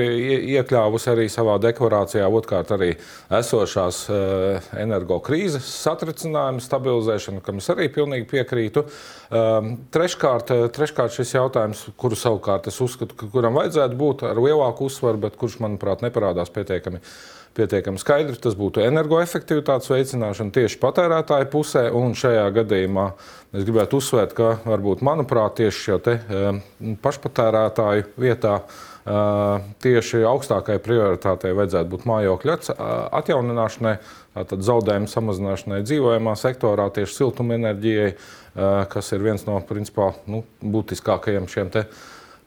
[0.56, 2.32] iekļāvusi arī savā deklarācijā.
[2.32, 2.93] Otkārt, arī
[3.42, 8.86] esošās uh, energokrīzes satricinājumu, stabilizēšanu, kam es arī pilnīgi piekrītu.
[9.32, 14.42] Um, treškārt, eh, treškārt šis jautājums, kuru savukārt es uzskatu, ka kuram vajadzētu būt ar
[14.42, 17.04] lielāku uzsvaru, bet kurš, manuprāt, neparādās pietiekami.
[17.52, 21.89] Pietiekami skaidri, tas būtu energoefektivitātes veicināšana tieši patērētāju pusē.
[21.92, 23.10] Un šajā gadījumā
[23.52, 26.62] es gribētu uzsvērt, ka varbūt, manuprāt, tieši te, um,
[27.04, 32.56] pašpatērētāju vietā uh, tieši augstākai prioritātei vajadzētu būt mājokļu
[33.22, 33.95] atjaunināšanai,
[34.38, 38.10] tātad zaudējumu samazināšanai dzīvojamā sektorā, tieši siltumenerģijai,
[38.93, 41.72] kas ir viens no principā, nu, būtiskākajiem šiem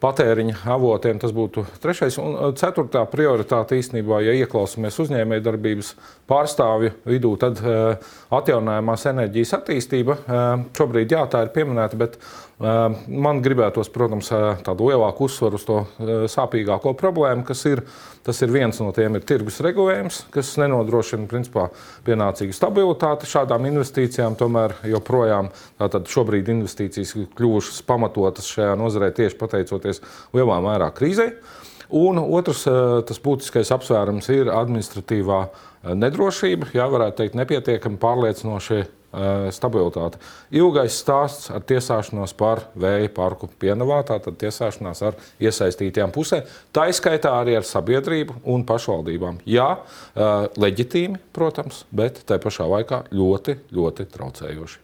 [0.05, 1.19] patēriņa avotiem.
[1.23, 2.19] Tas būtu trešais.
[2.21, 5.93] Un ceturtā prioritāte īstenībā, ja ieklausāmies uzņēmējdarbības
[6.31, 7.63] pārstāvju vidū, tad
[8.35, 10.19] atjaunojamās enerģijas attīstība
[10.77, 12.19] šobrīd jā, tā ir pieminēta, bet
[12.63, 14.29] Man gribētos, protams,
[14.63, 15.79] tādu lielāku uzsvaru uz to
[16.31, 17.83] sāpīgāko problēmu, kas ir.
[18.25, 21.67] Tas ir viens no tiem, ir tirgus regulējums, kas nenodrošina principā,
[22.07, 24.39] pienācīgu stabilitāti šādām investīcijām.
[24.41, 25.51] Tomēr joprojām
[25.83, 30.01] šobrīd investīcijas kļuvušas pamatotas šajā nozarē tieši pateicoties
[30.33, 31.35] lielā mērā krīzei.
[31.93, 32.65] Un otrs,
[33.05, 35.45] tas būtiskais apsvērums ir administratīvā
[36.01, 39.04] nedrošība, jā, varētu teikt, nepietiekami pārliecinošie Eh,
[39.55, 40.21] stabilitāte.
[40.55, 47.35] Ilgais stāsts ar tiesāšanos par vēja parku pienavā, tātad tiesāšanās ar iesaistītajām pusēm, tā izskaitā
[47.41, 49.43] arī ar sabiedrību un pašvaldībām.
[49.49, 54.79] Jā, eh, leģitīmi, protams, bet tā pašā laikā ļoti, ļoti traucējoši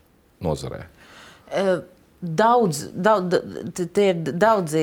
[0.47, 0.85] nozarē.
[1.51, 1.81] Uh
[2.21, 3.39] Daudz, daudz,
[3.97, 4.83] tie ir daudzi,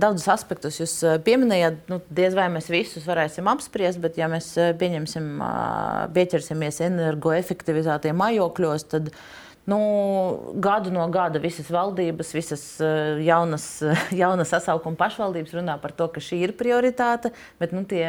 [0.00, 0.94] daudzus aspektus jūs
[1.26, 1.82] pieminējāt.
[1.92, 4.48] Nu, diez vai mēs visus varēsim apspriest, bet, ja mēs
[4.80, 5.28] pieņemsim,
[6.16, 9.20] pieķersimies energoefektivitātiem mājokļos, tad uh,
[9.64, 9.78] Nu,
[10.58, 13.66] gadu no gada visas valdības, visas eh, jaunas,
[14.22, 17.30] jaunas sasaukuma pašvaldības runā par to, ka šī ir prioritāte,
[17.62, 18.02] bet nu, tie,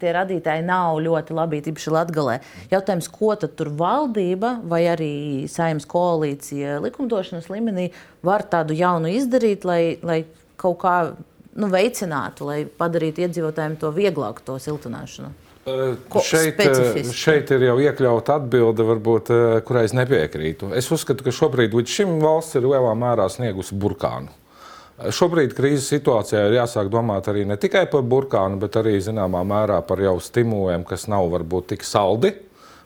[0.00, 2.38] tie radītāji nav ļoti labi, tīpaši Latvijā.
[2.72, 5.12] Jautājums, ko tad tur valdība vai arī
[5.52, 7.90] saimnes koalīcija likumdošanas līmenī
[8.24, 10.22] var tādu jaunu izdarīt, lai, lai
[10.56, 10.96] kaut kā
[11.52, 15.36] nu, veicinātu, lai padarītu iedzīvotājiem to vieglāku, to siltināšanu?
[15.62, 17.14] Ko šeit, specifiski?
[17.14, 19.28] šeit ir jau iekļauta atbilde, varbūt,
[19.66, 20.72] kurai es nepiekrītu.
[20.74, 24.32] Es uzskatu, ka šobrīd līdz šim valsts ir lielā mērā sniegusi burkānu.
[25.02, 29.80] Šobrīd krīzes situācijā ir jāsāk domāt arī ne tikai par burkānu, bet arī zināmā mērā
[29.86, 32.34] par jau stimuliem, kas nav varbūt tik saldi,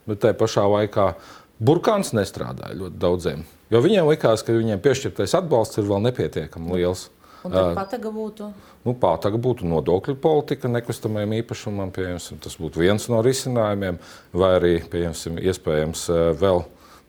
[0.09, 1.11] bet tajā pašā laikā
[1.59, 3.45] burkāns nestrādāja ļoti daudziem.
[3.73, 7.09] Jo viņiem likās, ka viņiem piešķirtais atbalsts ir vēl nepietiekami liels.
[7.47, 8.53] Un tad pataga būtu?
[8.87, 11.91] Nu, pātaga būtu nodokļu politika nekustamajam īpašumam.
[11.91, 13.99] Tas būtu viens no risinājumiem,
[14.37, 16.05] vai arī iespējams
[16.39, 16.63] vēl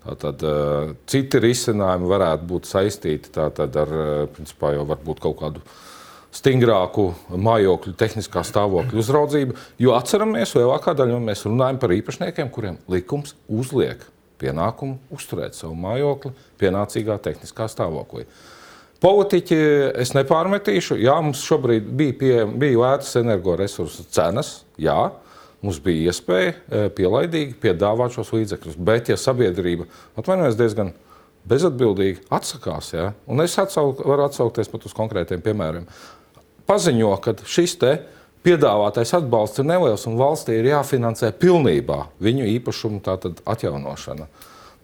[0.08, 0.46] tātad,
[1.10, 3.94] citi risinājumi varētu būt saistīti tātad, ar
[4.34, 5.64] principā, jau varbūt kaut kādu
[6.34, 9.56] stingrāku mājokļu tehniskā stāvokļa uzraudzību.
[9.82, 14.02] Jo atceramies, lielākā daļa mēs runājam par īpašniekiem, kuriem likums uzliek
[14.42, 18.28] pienākumu uzturēt savu mājokli pienācīgā tehniskā stāvoklī.
[19.04, 19.58] Politiķi
[20.02, 20.98] es nepārmetīšu.
[21.04, 24.62] Jā, mums šobrīd bija, pie, bija lētas energoresursu cenas.
[24.82, 24.98] Jā,
[25.62, 28.80] mums bija iespēja pielaidīgi piedāvāt šos līdzekļus.
[28.89, 29.86] Bet, ja sabiedrība
[30.18, 30.95] atvainojas diezgan
[31.48, 35.86] bezatbildīgi, atsakās, ja, un es atsauk, varu atsaukties pat uz konkrētiem piemēriem,
[36.68, 37.93] paziņo, ka šis te
[38.43, 43.02] piedāvātais atbalsts ir neliels un valstī ir jāfinansē pilnībā viņu īpašumu
[43.45, 44.28] atjaunošana.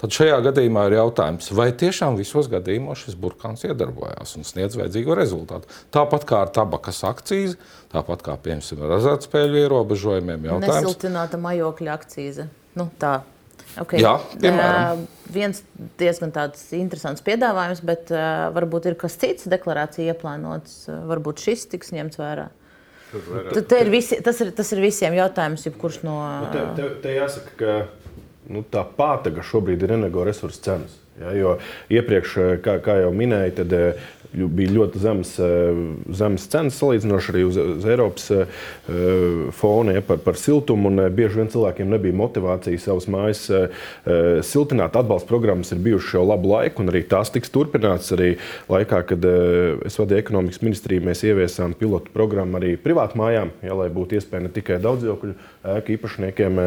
[0.04, 5.16] Tad šajā gadījumā ir jautājums, vai tiešām visos gadījumos šis burkāns iedarbojās un sniedz vajadzīgo
[5.16, 5.70] rezultātu.
[5.96, 7.56] Tāpat kā ar tabakas akcīzi,
[7.94, 10.50] tāpat kā piemēram ar azartspēļu ierobežojumiem.
[10.50, 10.90] Jautājums.
[10.90, 12.50] Nesiltināta majokļa akcīze.
[12.76, 13.22] Nu, tā.
[13.80, 14.04] Okay.
[14.04, 15.06] Jā, piemēram.
[15.06, 15.64] Uh, viens
[16.02, 16.36] diezgan
[16.76, 20.82] interesants piedāvājums, bet uh, varbūt ir kas cits deklarācija ieplānots.
[20.90, 22.52] Uh, varbūt šis tiks ņemts vērā.
[23.16, 26.20] Ir visi, tas, ir, tas ir visiem jautājums, kurš no.
[26.44, 27.76] Nu, te, te, te jāsaka, ka
[28.50, 31.00] nu, tā pātaga šobrīd ir energoresursu cenas.
[31.22, 31.58] Ja, jo
[31.94, 32.36] iepriekš,
[32.66, 33.76] kā, kā jau minēju, tad
[34.34, 35.80] bija ļoti zemes, eh,
[36.18, 38.48] zemes cenas salīdzinoši arī uz, uz Eiropas eh,
[39.54, 40.92] fona ja, par, par siltumu.
[41.04, 43.46] Eh, bieži vien cilvēkiem nebija motivācija savas mājas
[44.48, 44.96] siltināt.
[44.98, 48.12] Atbalsta programmas ir bijušas jau labu laiku, un arī tās tiks turpināts.
[48.16, 48.34] Arī
[48.72, 49.26] laikā, kad
[49.88, 54.48] es vadīju ekonomikas ministriju, mēs ieviesām pilotu programmu arī privātu mājām, ja, lai būtu iespēja
[54.48, 56.60] ne tikai daudzdzīvokļu ēku īpašniekiem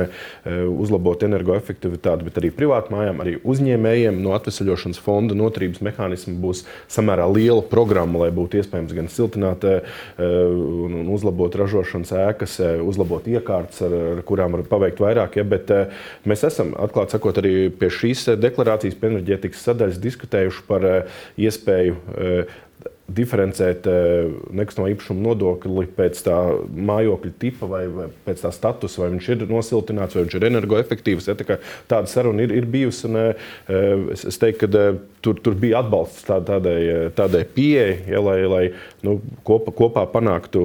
[0.46, 7.26] uzlabot energoefektivitāti, bet arī privātu mājām, arī uzņēmējiem no atvesaļošanas fonda noturības mehānismu būs samērā
[7.32, 13.96] liela programma, lai būtu iespējams gan siltināt eh, un uzlabot ražošanas ēkas, uzlabot iekārtas, ar,
[14.16, 15.40] ar kurām var paveikt vairāk.
[15.40, 15.72] Ja, bet
[16.28, 20.86] mēs esam, atklāti sakot, arī pie šīs deklarācijas pie enerģētikas sadaļas diskutējuši par
[21.40, 22.46] iespēju
[23.06, 24.26] diferencēt eh,
[24.56, 26.36] nekustamā īpašuma nodokli pēc tā
[26.66, 27.84] mājokļa tipa vai,
[28.26, 31.28] pēc tā statusa, vai viņš ir nosiltināts, vai viņš ir energoefektīvs.
[31.30, 33.06] Ja, tā tāda saruna ir, ir bijusi.
[33.06, 33.44] Un, eh,
[34.16, 36.80] es, teiktu, ka eh, tur, tur bija atbalsts tā, tādai,
[37.14, 38.64] tādai pieejai, ja, lai, lai
[39.06, 40.64] nu, kopā, kopā panāktu,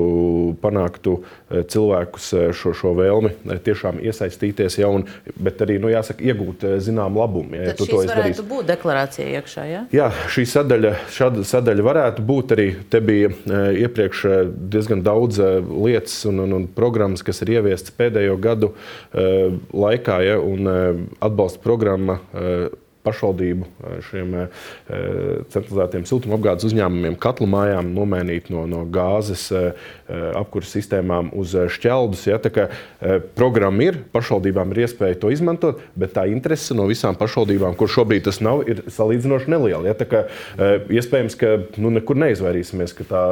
[0.63, 1.19] panāktu
[1.51, 3.33] cilvēkus šo, šo vēlmi
[3.65, 5.05] tiešām iesaistīties, ja, un,
[5.37, 7.57] bet arī nu, jāsaka, iegūt zināmu labumu.
[7.57, 9.65] Ja, Tad ja to varētu būt deklarācija iekšā.
[9.69, 9.81] Ja?
[9.93, 12.67] Jā, šī sadaļa, sadaļa varētu būt būt arī.
[12.91, 14.37] Te bija e, iepriekš e,
[14.73, 18.73] diezgan daudz e, lietas un, un, un programmas, kas ir ieviestas pēdējo gadu
[19.11, 20.69] laikā, ja, un
[21.21, 22.19] atbalsta programma
[23.05, 23.67] pašvaldību
[24.09, 24.35] šiem
[25.51, 29.47] centralizētiem siltumapgādes uzņēmumiem, katlu mājām nomainīt no, no gāzes
[30.37, 32.25] apkurses sistēmām uz šķeldus.
[32.29, 32.67] Ja, kā,
[33.37, 38.27] programma ir, pašvaldībām ir iespēja to izmantot, bet tā interese no visām pašvaldībām, kur šobrīd
[38.27, 39.91] tas nav, ir salīdzinoši neliela.
[39.91, 40.25] Ja, kā,
[40.91, 43.23] iespējams, ka nu, nekur neizvairīsimies, ka tā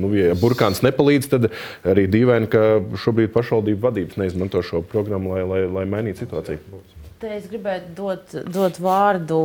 [0.00, 1.50] nu, ja burkāns nepalīdz, tad
[1.88, 2.64] arī dīvaini, ka
[3.04, 6.97] šobrīd pašvaldību vadības neizmanto šo programmu, lai, lai, lai mainītu situāciju.
[7.18, 9.38] Te es gribētu dot, dot vārdu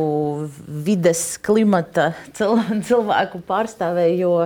[0.86, 4.36] vides, klimata cilvēku pārstāvēju, jo,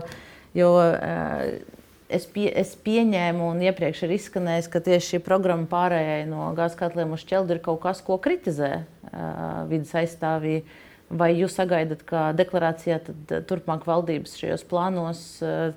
[0.56, 1.58] jo eh,
[2.08, 6.80] es, pie, es pieņēmu un iepriekš ir izskanējis, ka tieši šī programma pārējai no gāzes
[6.80, 9.24] katliem uz ķeldu ir kaut kas, ko kritizē eh,
[9.68, 10.62] vidas aizstāvji.
[11.08, 15.76] Vai jūs sagaidat, ka deklarācijā tad, turpmāk valdības šajos plānos eh,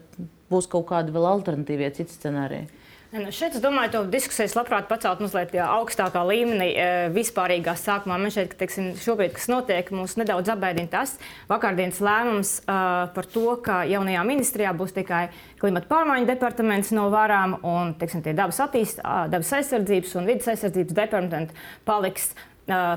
[0.52, 2.72] būs kaut kādi vēl alternatīvie citi scenāriji?
[3.12, 8.16] Nu šeit es domāju, ka diskusijas labprāt pacelt mazliet augstākā līmenī, e, vispārīgā sākumā.
[8.16, 11.18] Man šeit, ka teiksim, šobrīd, kas notiek, mūs nedaudz apbēdina tas
[11.51, 15.26] vakardienas lēmums uh, par to, ka jaunajā ministrijā būs tikai
[15.59, 21.68] klimata pārmaiņu departaments no varām un teiksim, dabas, attīst, dabas aizsardzības un vidas aizsardzības departamenti
[21.84, 22.51] paliks, uh,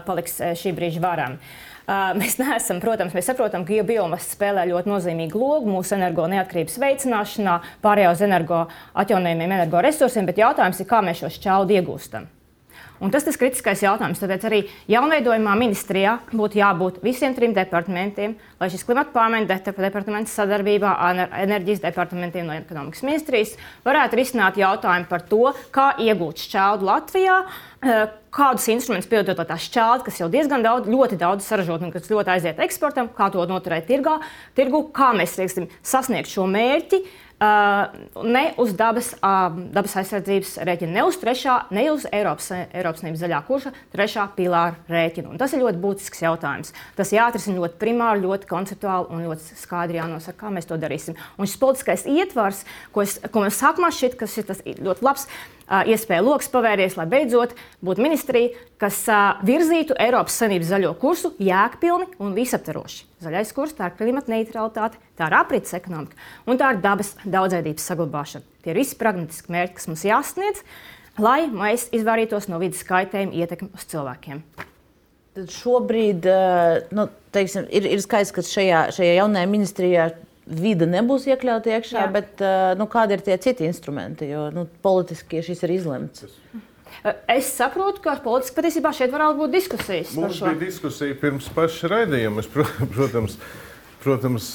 [0.06, 1.38] paliks šī brīža varām.
[1.38, 1.74] Uh,
[2.20, 7.58] Mēs neesam, protams, mēs saprotam, ka biomasa spēlē ļoti nozīmīgu lomu mūsu energo neatkarības veicināšanā,
[7.84, 8.62] pārējā uz energo
[9.02, 12.30] atjaunojumiem energoresursiem, bet jautājums ir, kā mēs šo šķaudu iegūstam.
[13.02, 14.20] Un tas ir kritiskais jautājums.
[14.22, 20.92] Tāpēc arī jaunveidojumā ministrijā būtu jābūt visiem trim departamentiem, lai šis klimata pārmaiņu departaments sadarbībā
[21.08, 27.40] ar enerģijas departamentiem no ekonomikas ministrijas varētu risināt jautājumu par to, kā iegūt šķeldu Latvijā.
[27.84, 32.08] Eh, kādus instrumentus piedot tā šķelda, kas jau diezgan daudz, ļoti daudz saražot un kas
[32.08, 34.16] ļoti aiziet eksportam, kā to noturēt tirgā,
[34.56, 37.02] tirgu, kā mēs teiksim, sasniegt šo mērķi,
[38.24, 43.22] ne uz dabas, uh, dabas aizsardzības rēķina, ne uz trešā, ne uz Eiropas, Eiropas Savienības
[43.24, 45.32] zaļā kurša, trešā pilāra rēķina.
[45.32, 46.74] Un tas ir ļoti būtisks jautājums.
[46.98, 51.18] Tas jāatrisina ļoti primāri, ļoti konceptuāli un ļoti skaidri jānosaka, kā mēs to darīsim.
[51.38, 52.64] Un šis politiskais ietvars,
[52.94, 55.28] ko, es, ko man sākumā šķiet, kas ir tas ļoti labs,
[55.68, 57.54] iespēja lokus pavēries, lai beidzot
[57.84, 59.00] būtu ministrija, kas
[59.46, 63.06] virzītu Eiropas Savienības zaļo kursu jēgpilni un visaptveroši.
[63.24, 67.88] Zaļais kurs tā ir klimata neutralitāte, tā ir aprits ekonomika un tā ir dabas daudzveidības
[67.90, 68.44] saglabāšana.
[68.64, 70.62] Tie ir visi pragmatiski mērķi, kas mums jāsasniedz,
[71.22, 74.44] lai mēs izvairītos no vidas kaitējuma ietekmi uz cilvēkiem.
[75.34, 76.28] Tad šobrīd
[76.94, 80.04] nu, teiksim, ir, ir skaidrs, ka šajā, šajā jaunajā ministrijā
[80.46, 82.12] vide nebūs iekļauta iekšā, Jā.
[82.12, 82.44] bet
[82.78, 84.28] nu, kādi ir tie citi instrumenti?
[84.28, 86.26] Jo nu, politiski šis ir izlemts.
[87.28, 90.12] Es saprotu, ka politiski patiesībā šeit varētu būt diskusijas.
[90.16, 92.44] Mums bija diskusija pirms paša raidījuma.
[92.44, 92.50] Es,
[92.94, 93.38] protams,
[94.04, 94.50] protams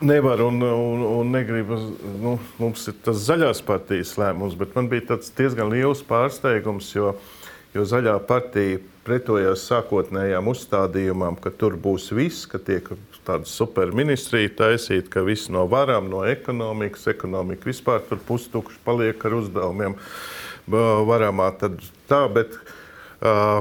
[0.00, 1.78] nevaru un, un, un negribu.
[2.22, 7.14] Nu, mums ir tas zaļās partijas lēmums, bet man bija diezgan liels pārsteigums, jo,
[7.76, 12.90] jo zaļā partija pretojās sākotnējām uzstādījumam, ka tur būs viss, ka tiek
[13.28, 19.36] tāda superministrija taisīta, ka viss no varām, no ekonomikas, ekonomika vispār tur pustukši paliek ar
[19.42, 19.96] uzdevumiem
[21.08, 21.50] varamā.
[21.60, 23.60] Tad tā, bet uh,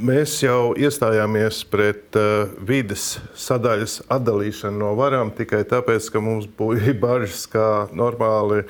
[0.00, 6.94] mēs jau iestājāmies pret uh, vides sadaļas atdalīšanu no varām tikai tāpēc, ka mums bija
[7.02, 8.64] bažas, kā normāli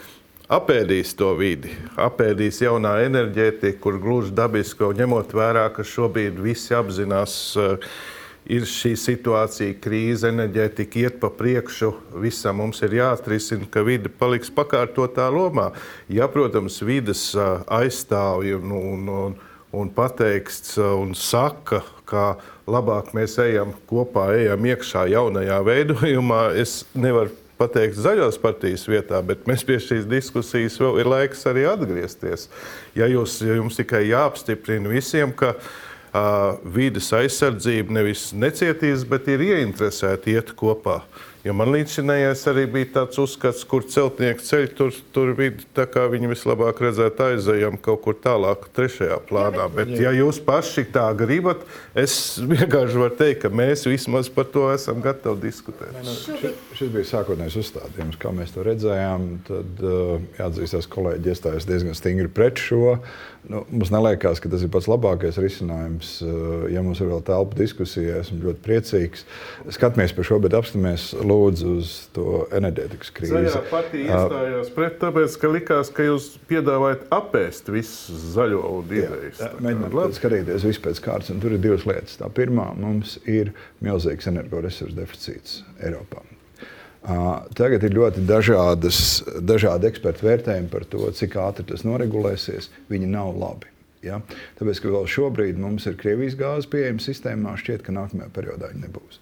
[0.51, 7.37] apēdīs to vidi, apēdīs jaunā enerģētika, kur gluži dabiski, ņemot vērā, ka šobrīd visi apzinās,
[7.61, 7.93] uh,
[8.49, 14.53] ir šī situācija, krīze, enerģētika iet pa priekšu, visam mums ir jāatrisina, ka vide paliks
[14.55, 15.71] pakārtotā lomā.
[16.09, 19.37] Ja, protams, vides aizstāvja un, un, un,
[19.83, 22.33] un pateiks un saka, ka
[22.71, 29.45] labāk mēs ejam kopā, ejam iekšā jaunajā veidojumā, es nevaru pateikt zaļās partijas vietā, bet
[29.51, 32.49] mēs pie šīs diskusijas vēl ir laiks arī atgriezties.
[32.97, 35.59] Ja, jūs, ja jums tikai jāapstiprina visiem, ka
[36.75, 41.01] vides aizsardzība nevis necietīs, bet ir ieinteresēti iet kopā.
[41.41, 46.03] Jo man līdzinājās arī bija tāds uzskats, kur celtnieki ceļ, tur, tur vidi, tā kā
[46.13, 49.63] viņi vislabāk redzētu aizējam kaut kur tālāk, trešajā plānā.
[49.65, 51.65] Jā, bet, bet ja jūs paši tā gribat,
[51.97, 52.15] es
[52.53, 55.97] vienkārši varu teikt, ka mēs vismaz par to esam gatavi diskutēt.
[55.97, 59.29] Ne, nu, šis, šis bija sākotnējs uzstādījums, kā mēs to redzējām.
[59.49, 59.85] Tad
[60.37, 62.99] jāatzīstās, kolēģi iestājas diezgan stingri pret šo.
[63.49, 66.13] Nu, mums neliekas, ka tas ir pats labākais risinājums.
[66.21, 69.25] Uh, ja mums ir vēl telpa diskusijai, esmu ļoti priecīgs.
[69.73, 73.33] Skatāmies par šo, bet apstāmies lūdzu uz to enerģētikas krīzi.
[73.39, 79.33] Zaļā partija iestājās pret, tāpēc, ka likās, ka jūs piedāvājat apēst visu zaļo ideju.
[79.63, 82.19] Mēģināt skatīties vispār pēc kārtas, un tur ir divas lietas.
[82.21, 83.55] Tā pirmā, mums ir
[83.85, 86.25] milzīgs energoresursu deficīts Eiropā.
[87.57, 92.69] Tagad ir ļoti dažādas, dažādi ekspertu vērtējumi par to, cik ātri tas noregulēsies.
[92.93, 93.71] Viņi nav labi.
[94.05, 94.21] Ja?
[94.59, 98.87] Tāpēc, ka vēl šobrīd mums ir Krievijas gāzes pieejama sistēmā, šķiet, ka nākamajā periodā viņa
[98.87, 99.21] nebūs.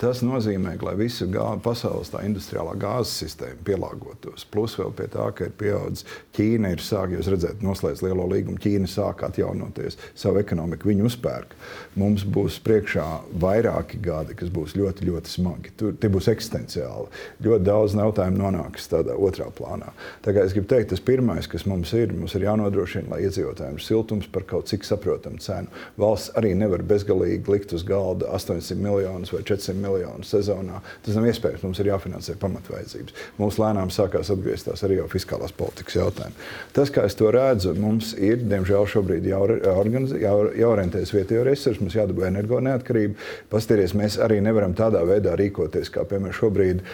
[0.00, 5.46] Tas nozīmē, ka, visa gā, pasaules industriālā gāzes sistēma pielāgotos, plus vēl pie tā, ka
[5.46, 10.90] ir pieaudzis Ķīna, ir sākusi, jūs redzat, noslēdz lielo līgumu, Ķīna sāk atjaunoties savu ekonomiku,
[10.90, 11.54] viņi uzpērk.
[12.00, 13.06] Mums būs priekšā
[13.42, 15.74] vairāki gadi, kas būs ļoti, ļoti smagi.
[15.78, 17.06] Tur būs eksistenciāli.
[17.46, 19.92] Ļoti daudz jautājumu nonāks tādā otrā plānā.
[20.26, 23.78] Tā kā es gribu teikt, tas pirmais, kas mums ir, mums ir jānodrošina, lai iedzīvotājiem
[23.78, 25.70] ir siltums par kaut cik saprotamu cenu.
[26.00, 30.80] Valsts arī nevar bezgalīgi likt uz galda 800 miljonus vai 400 miljonus miljonu sezonā.
[31.04, 31.62] Tas nav iespējams.
[31.64, 33.22] Mums ir jāfinansē pamatvajadzības.
[33.38, 36.48] Mums lēnām sākās atgriezties arī jau fiskālās politikas jautājumi.
[36.74, 42.60] Tas, kā es to redzu, mums ir, diemžēl, šobrīd jāorientējas vietējo resursu, mums jādabū energo
[42.64, 43.14] neatkarība.
[43.52, 46.84] Pastāties, mēs arī nevaram tādā veidā rīkoties, kā piemēram šobrīd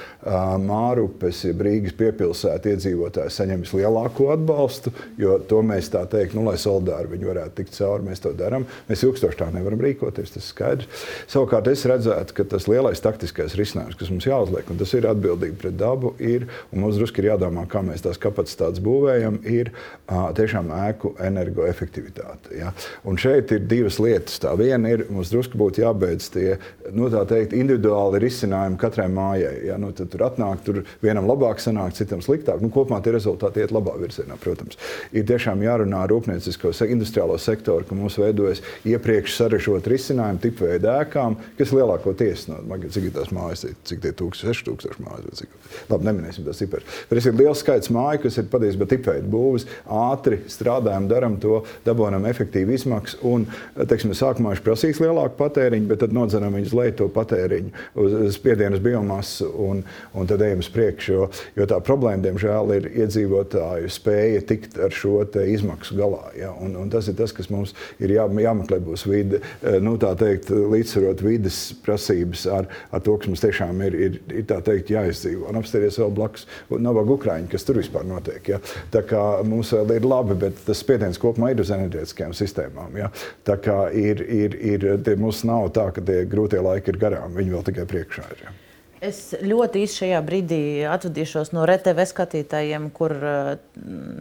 [0.67, 7.11] Mārupes, Rīgas piepilsēta iedzīvotāji saņem vislielāko atbalstu, jo to mēs tā teikt, nu, lai solidāri
[7.13, 8.67] viņi varētu tikt cauri, mēs to darām.
[8.89, 10.89] Mēs ilgstoši tā nevaram rīkoties, tas ir skaidrs.
[11.31, 15.07] Savukārt es redzētu, ka tas lielākais lielais taktiskais risinājums, kas mums jāuzliek, un tas ir
[15.11, 19.73] atbildīgi pret dabu, ir, un mums drusku ir jādomā, kā mēs tās kapacitātes būvējam, ir
[19.73, 22.55] uh, tiešām ēku energoefektivitāte.
[22.57, 22.73] Ja?
[23.05, 24.39] Un šeit ir divas lietas.
[24.41, 26.57] Tā viena ir, mums drusku būtu jābeidz tie
[26.97, 29.55] nu, teikt, individuāli risinājumi katrai mājai.
[29.69, 29.79] Ja?
[29.81, 32.63] Nu, tur atnāk, tur vienam labāk sanāk, citam sliktāk.
[32.65, 34.81] Nu, kopumā tie rezultāti iet labā virzienā, protams.
[35.13, 41.37] Ir tiešām jārunā ar rūpniecisko industriālo sektoru, ka mums veidojas iepriekš sarežģīti risinājumi tipveida ēkām,
[41.59, 42.61] kas lielākoties no
[42.91, 45.41] cik ir tās mājas, cik tie tūkstoši, seši tūkstoši mājas.
[45.41, 45.55] Cik,
[45.91, 46.99] labi, neminēsim tās ciparas.
[47.11, 52.27] Bet ir liels skaits māju, kas ir patiesībā tipveida būvis, ātri strādājam, darām to, dabūjam
[52.31, 53.21] efektīvu izmaksu.
[53.27, 53.47] Un,
[53.79, 58.17] teiksim, sākumā viņš prasīs lielāku patēriņu, bet tad nodzenam viņu uz leju to patēriņu, uz
[58.37, 59.83] spiedienas biomasu un,
[60.15, 61.13] un tad ejam uz priekšu.
[61.15, 66.31] Jo, jo tā problēma, diemžēl, ir iedzīvotāju spēja tikt ar šo izmaksu galā.
[66.39, 66.53] Ja?
[66.63, 69.43] Un, un tas ir tas, kas mums ir jā, jāmeklē, būs vide,
[69.83, 74.93] nu, teikt, līdzsvarot vidas prasības ar, ar to, kas mums tiešām ir, ir, ir teikt,
[74.95, 75.49] jāizdzīvo.
[75.51, 78.55] Un apstāties vēl blakus nabaga Ukraiņa, kas tur vispār notiek.
[78.55, 78.61] Ja?
[78.95, 82.99] Tā kā mums vēl ir labi, bet tas spiediens kopumā ir uz enerģētiskajām sistēmām.
[83.01, 83.13] Ja?
[83.47, 87.37] Tā kā ir, ir, ir, tie mums nav tā, ka tie grūtie laiki ir garām,
[87.37, 88.45] viņi vēl tikai priekšā ir.
[88.49, 88.59] Ja?
[89.01, 90.61] Es ļoti īsi šajā brīdī
[90.93, 93.15] atvadīšos no RTV skatītājiem, kur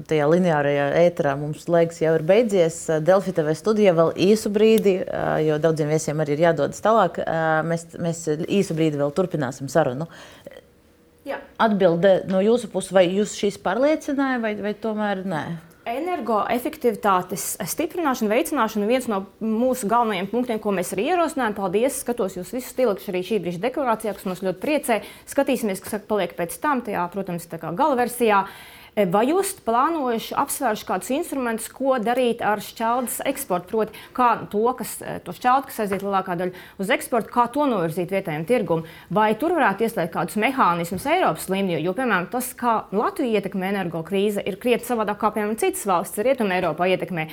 [0.07, 2.77] tajā lineārajā ēterā mums laiks jau ir beidzies.
[3.03, 4.95] Delfi TV studijā vēl īsu brīdi,
[5.43, 7.19] jo daudziem viesiem arī ir jādodas tālāk.
[7.67, 10.07] Mēs, mēs īsu brīdi vēl turpināsim sarunu.
[11.27, 11.41] Jā.
[11.59, 15.43] Atbilde no jūsu puses, vai jūs šīs pārliecināja, vai, vai tomēr nē?
[15.90, 21.56] Energoefektivitātes stiprināšana, veicināšana ir viens no mūsu galvenajiem punktiem, ko mēs arī ierosinājām.
[21.58, 22.02] Paldies!
[22.04, 25.00] Skatos jūs visus ielikuši arī šī brīža deklarācijā, kas mums ļoti priecē.
[25.32, 28.44] Skatīsimies, kas paliek pēc tam, tajā, protams, tā kā gala versijā.
[28.46, 33.70] E, vai jūs plānojuši, apsvēruši kādus instrumentus, ko darīt ar šķeldes eksportu?
[33.70, 37.68] Proti, kā to, kas, e, to šķeldu, kas aiziet lielākā daļa uz eksportu, kā to
[37.70, 38.88] novirzīt vietējiem tirgumam?
[39.14, 41.80] Vai tur varētu ieslēgt kādus mehānismus Eiropas līmenī?
[41.84, 46.20] Jo, piemēram, tas, kā Latvija ietekmē energo krīze, ir krietni savādāk kā, piemēram, citas valsts
[46.26, 47.28] Rietumē Eiropā ietekmē.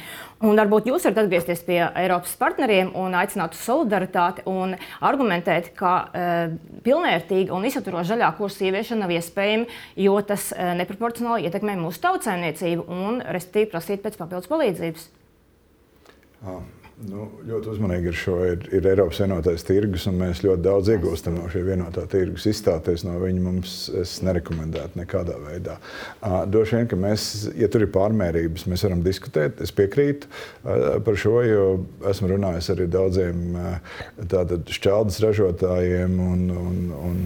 [0.46, 5.94] Un varbūt jūs varat atgriezties pie Eiropas partneriem un aicināt uz solidaritāti un argumentēt, ka
[6.12, 6.26] e,
[6.84, 9.68] pilnvērtīga un izsaturoša zaļā kursa ieviešana nav iespējama,
[10.04, 15.06] jo tas e, neproporcionāli ietekmē mūsu tautsēmniecību un, respektīvi, prasīt pēc papildus palīdzības?
[16.44, 16.64] Ah.
[16.96, 21.34] Nu, ļoti uzmanīgi ir šo ir, ir Eiropas vienotais tirgus, un mēs ļoti daudz iegūstam
[21.36, 22.46] no šī vienotā tirgus.
[22.48, 23.74] Izstāties no viņa mums
[24.24, 25.74] nerekomendētu nekādā veidā.
[26.48, 27.26] Droši vien, ka mēs,
[27.60, 29.60] ja tur ir pārmērības, mēs varam diskutēt.
[29.60, 30.30] Es piekrītu
[31.04, 31.66] par šo, jo
[32.08, 33.44] esmu runājis arī daudziem
[34.78, 36.16] šķeldes ražotājiem.
[36.16, 37.20] Un, un, un,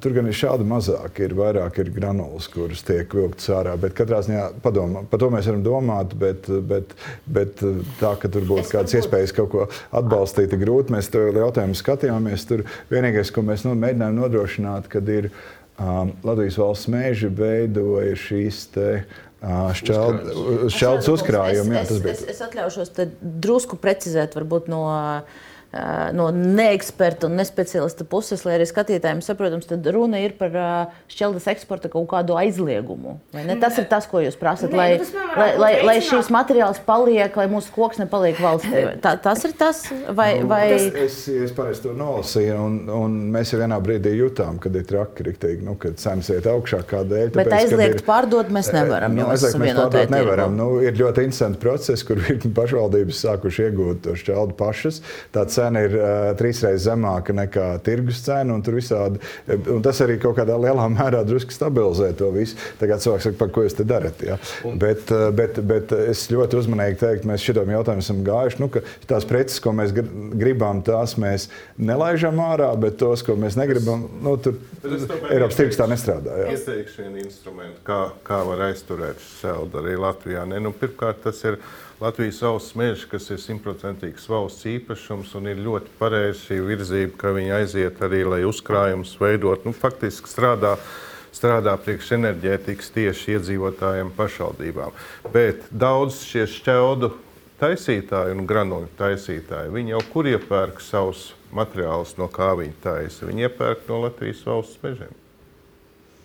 [0.00, 3.74] Tur gan ir šādi mazāk, ir vairāk ir granulas, kuras tiek vilktas ārā.
[3.80, 6.94] Bet katrā ziņā padomā, par to mēs varam domāt, bet, bet,
[7.26, 7.60] bet
[7.98, 9.66] tā, ka tur būtu kādas iespējas kaut ko
[9.98, 10.94] atbalstīt, ir grūti.
[10.94, 12.46] Mēs to jautājumu skatījāmies.
[12.48, 18.62] Tur vienīgais, ko mēs nu, mēģinājām nodrošināt, kad ir um, Latvijas valsts mēži veidoja šīs
[18.78, 18.88] te,
[19.42, 21.76] uh, šķeldas uzkrājumi.
[21.82, 24.86] Es, es, es, es atļaušos drusku precizēt varbūt no.
[24.88, 25.46] Uh,
[26.16, 30.54] no neeksperta un nespeciālista puses, lai arī skatītājiem saprotams, tad runa ir par
[31.12, 33.18] šķeldes eksporta kaut kādu aizliegumu.
[33.60, 37.44] Tas ir tas, ko jūs prasat, lai, nu, lai, lai, lai šīs materiāls paliek, lai
[37.52, 38.86] mūsu koks nepaliek valstī.
[39.04, 40.30] Tā, tas ir tas, vai.
[40.40, 40.62] Nu, vai...
[40.72, 44.88] Tas, es, es pareizi to nolasīju, un, un mēs jau vienā brīdī jutām, kad ir
[44.88, 47.34] traki, riktīgi, nu, kad cenas iet augšā kādēļ.
[47.36, 49.12] Bet aizliegt ir, pārdot mēs nevaram.
[49.18, 50.56] Nu, aizliegt mēs pārdot nevaram.
[50.56, 55.02] Nu, ir ļoti interesants process, kur virkni pašvaldības sākuši iegūt to šķeldu pašas.
[55.36, 58.54] Tāds cena ir uh, trīsreiz zemāka nekā tirgus cena.
[58.54, 59.20] Un visādi,
[59.74, 62.58] un tas arī kaut kādā lielā mērā drusku stabilizē to visu.
[62.80, 64.22] Tagad cilvēks saka, ko jūs te darat.
[64.24, 64.38] Ja?
[64.68, 64.78] Un...
[64.80, 68.62] Bet, bet, bet es ļoti uzmanīgi teiktu, mēs šitam jautājumam esam gājuši.
[68.62, 68.70] Nu,
[69.10, 71.48] tās preces, ko mēs gribam, tās mēs
[71.78, 74.58] nelaižam ārā, bet tos, ko mēs negribam, nu, tur
[75.32, 76.36] Eiropas tirgus tā nestrādā.
[76.42, 76.54] Jā.
[76.54, 80.44] Ieteikšu vienu instrumentu, kā, kā var aizturēt šādu arī Latvijā.
[80.48, 81.58] Ne, nu, pirmkārt, tas ir
[81.98, 87.32] Latvijas valsts meža, kas ir simtprocentīgs valsts īpašums, un ir ļoti pareiza šī virzība, ka
[87.34, 89.66] viņi aiziet arī, lai uzkrājumus veidot.
[89.66, 90.76] Nu, faktiski strādā
[91.34, 94.94] strādā priekš enerģētikas tieši iedzīvotājiem pašvaldībām.
[95.34, 97.12] Bet daudz šie šķeldu
[97.58, 103.26] taisītāji un granuļu taisītāji, viņi jau kur iepērk savus materiālus, no kā viņi taisa.
[103.26, 105.16] Viņi iepērk no Latvijas valsts mežiem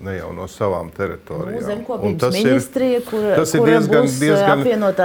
[0.03, 1.59] ne jau no savām teritorijām.
[1.59, 4.63] Nu, Zemkopības ministrija, kur, tas ir diezgan, diezgan,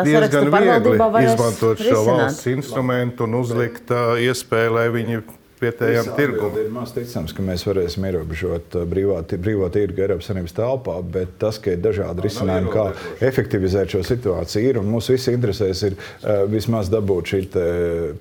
[0.09, 5.20] diezgan viegli izmantot šo valsts instrumentu un uzlikt uh, iespēju, lai viņi
[5.62, 6.56] vietējām tirgumam.
[6.61, 11.36] Ir maz ticams, ka mēs varēsim ierobežot uh, brīvā, brīvā tirgu Eiropas Savienības telpā, bet
[11.42, 12.86] tas, ka ir dažādi risinājumi, kā
[13.28, 17.44] efektivizēt šo situāciju, ir un mūsu visi interesēs ir uh, vismaz dabūt šī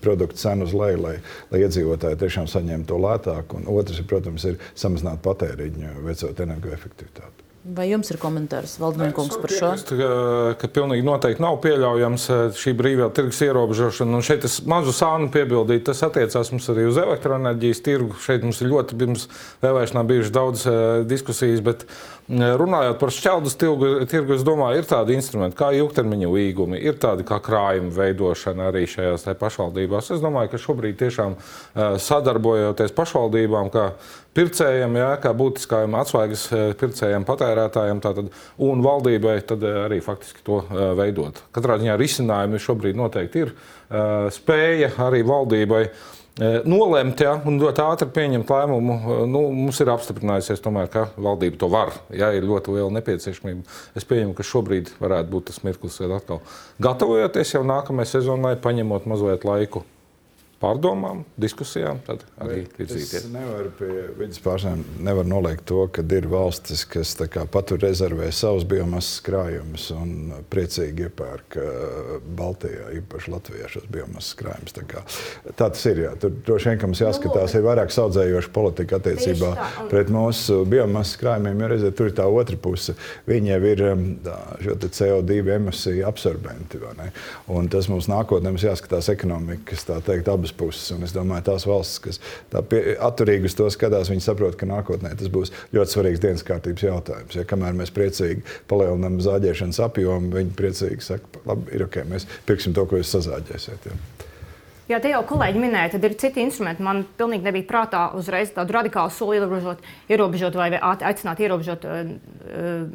[0.03, 1.17] produkta cenu uz leju, lai,
[1.51, 3.57] lai iedzīvotāji tiešām saņemtu to lētāk.
[3.57, 7.46] Un otrs, ir, protams, ir samazināt patēriņu, veicot energoefektivitāti.
[7.67, 9.69] Vai jums ir komentārs, Valdemārs par šo?
[9.89, 10.09] Ka,
[10.61, 14.15] ka pilnīgi noteikti nav pieļaujams eh, šī brīvā tirgus ierobežošana.
[14.15, 18.15] Un šeit es mazu sānu piebildīju, tas attiecās mums arī uz elektroenerģijas tirgu.
[18.23, 19.25] Šeit mums ir ļoti pirms
[19.65, 20.77] vēlēšanām bijušas daudz uh,
[21.09, 26.31] diskusijas, bet uh, runājot par šķeldus tirgu, tirgu, es domāju, ir tādi instrumenti kā ilgtermiņa
[26.31, 30.13] līgumi, ir tādi kā krājuma veidošana arī šajās pašvaldībās.
[30.15, 33.89] Es domāju, ka šobrīd tiešām uh, sadarbojoties pašvaldībām, kā
[34.37, 38.29] pircējiem, jā, kā būtiskajam atslēgas eh, pircējiem, patērētājiem tātad,
[38.63, 41.41] un valdībai eh, arī faktiski to eh, veidot.
[41.55, 43.57] Katrā ziņā risinājumi šobrīd noteikti ir.
[44.35, 45.85] Spēja arī valdībai
[46.67, 48.97] nolemt ja, un ļoti ātri pieņemt lēmumu.
[49.31, 51.95] Nu, mums ir apstiprinājusies, tomēr, ka valdība to var.
[52.11, 53.63] Ja ir ļoti liela nepieciešamība.
[53.95, 56.43] Es pieņemu, ka šobrīd varētu būt tas mirklis, kad atkal
[56.83, 59.87] gatavojoties jau nākamajai sezonai, paņemot mazliet laiku
[60.61, 63.13] pārdomām, diskusijām, tad arī virzīties.
[63.19, 67.13] Es nevaru pie vidas pārstāvjiem nevar noliekt to, ka ir valstis, kas
[67.53, 74.75] patur rezervē savus biomasas krājumus un priecīgi iepērk uh, Baltijā, īpaši Latvijā šos biomasas krājumus.
[74.77, 75.03] Tā, kā,
[75.53, 76.03] tā tas ir.
[76.07, 76.13] Jā.
[76.21, 79.53] Tur droši vien mums jāskatās, ir vairāk saudzējoša politika attiecībā
[79.91, 82.97] pret mūsu biomasas krājumiem, jo reizē tur ir tā otra puse.
[83.29, 84.37] Viņi jau ir um, tā,
[84.97, 86.81] CO2 emisiju absorbenti.
[87.71, 90.91] Tas mums nākotnē mums jāskatās ekonomikas, tā teikt, abas abas puses.
[90.95, 92.19] Un es domāju, tās valstis, kas
[92.51, 92.63] tā
[93.03, 97.35] atturīgi uz to skatās, viņi saprot, ka nākotnē tas būs ļoti svarīgs dienas kārtības jautājums.
[97.35, 102.73] Ja, kamēr mēs priecīgi palielinām zāģēšanas apjomu, viņi priecīgi saka, labi, ir ok, mēs pirksim
[102.73, 103.91] to, ko jūs sazāģēsiet.
[103.91, 104.16] Ja.
[104.87, 106.83] Jā, te jau kolēģi minēja, tad ir citi instrumenti.
[106.85, 112.13] Man pilnīgi nebija prātā uzreiz tādu radikālu soli ierobežot, ierobežot vai aicināt ierobežot uh,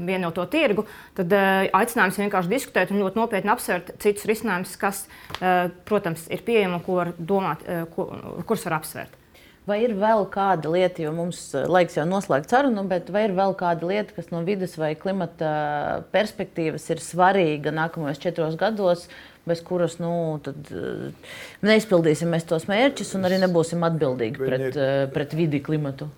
[0.08, 0.86] vienoto tirgu.
[1.18, 5.04] Tad uh, aicinājums vienkārši diskutēt un ļoti nopietni apsvērt citus risinājumus, kas,
[5.42, 8.08] uh, protams, ir pieejami un ko var domāt, uh, ko,
[8.48, 9.21] kurus var apsvērt.
[9.62, 13.54] Vai ir vēl kāda lieta, jo mums laiks jau noslēgt sarunu, bet vai ir vēl
[13.58, 15.52] kāda lieta, kas no vidas vai klimata
[16.14, 19.06] perspektīvas ir svarīga nākamajos četros gados,
[19.46, 24.82] bez kuras nu, tad, uh, neizpildīsim tos mērķus un arī nebūsim atbildīgi pret,
[25.14, 26.10] pret vidi, klimatu.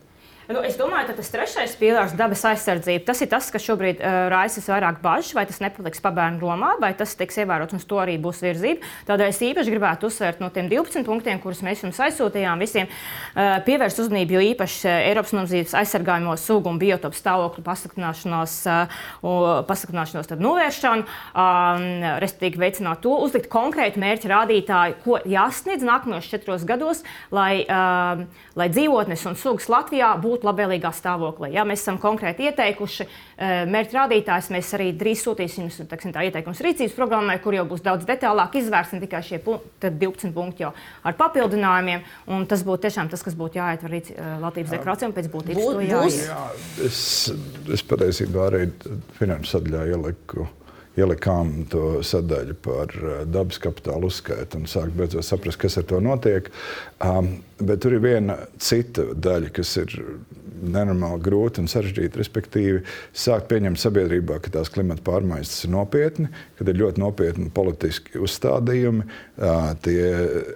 [0.45, 4.27] Nu, es domāju, ka tas trešais pīlārs, dabas aizsardzība, tas ir tas, kas šobrīd uh,
[4.29, 8.19] raisa vairāk bažas, vai tas nepaliks pabērnu lomā, vai tas tiks ievērots, un to arī
[8.21, 8.85] būs virzība.
[9.09, 13.57] Tādēļ es īpaši gribētu uzsvērt no tiem 12 punktiem, kurus mēs jums aizsūtījām, visiem uh,
[13.65, 20.29] pievērst uzmanību, jo īpaši uh, Eiropas nozīmes aizsargājamo sugu un biotopu stāvokļu pasliktināšanos, uh, pasliktināšanos
[20.45, 21.89] novēršanu, um,
[22.21, 27.01] respektīvi veicināt to, uzlikt konkrētu mērķu rādītāju, ko jāsniedz nākamajos četros gados,
[27.33, 31.53] lai, uh, lai dzīvotnes un sugas Latvijā būtu būt labvēlīgā stāvoklī.
[31.55, 35.81] Ja mēs esam konkrēti ieteikuši eh, mērķa rādītājus, mēs arī drīz sūtīsim jums
[36.25, 40.67] ieteikumus rīcības programmai, kur jau būs daudz detālāk izvērsts, ne tikai šie punkti, 12 punkti
[40.67, 40.73] jau
[41.05, 42.05] ar papildinājumiem.
[42.51, 45.87] Tas būtu tiešām tas, kas būtu jāietver līdz eh, Latvijas deklarācijai un pēc būtības to
[45.87, 46.21] jāiet.
[46.27, 46.43] Jā,
[46.89, 47.01] es,
[47.79, 48.67] es patiesībā arī
[49.21, 50.49] finanšu sadaļā ieliku
[50.95, 56.01] ielikām to sadaļu par eh, dabas kapitālu uzskaitu un sākt beidzot saprast, kas ar to
[56.03, 56.51] notiek.
[57.03, 59.95] Um, bet tur ir viena cita daļa, kas ir
[60.65, 62.19] nenormāli grūti un sarežģīti.
[62.21, 62.83] Respektīvi,
[63.17, 69.07] sākt pieņemt sabiedrībā, ka tās klimata pārmaiņas ir nopietni, kad ir ļoti nopietni politiski uzstādījumi,
[69.85, 70.05] tie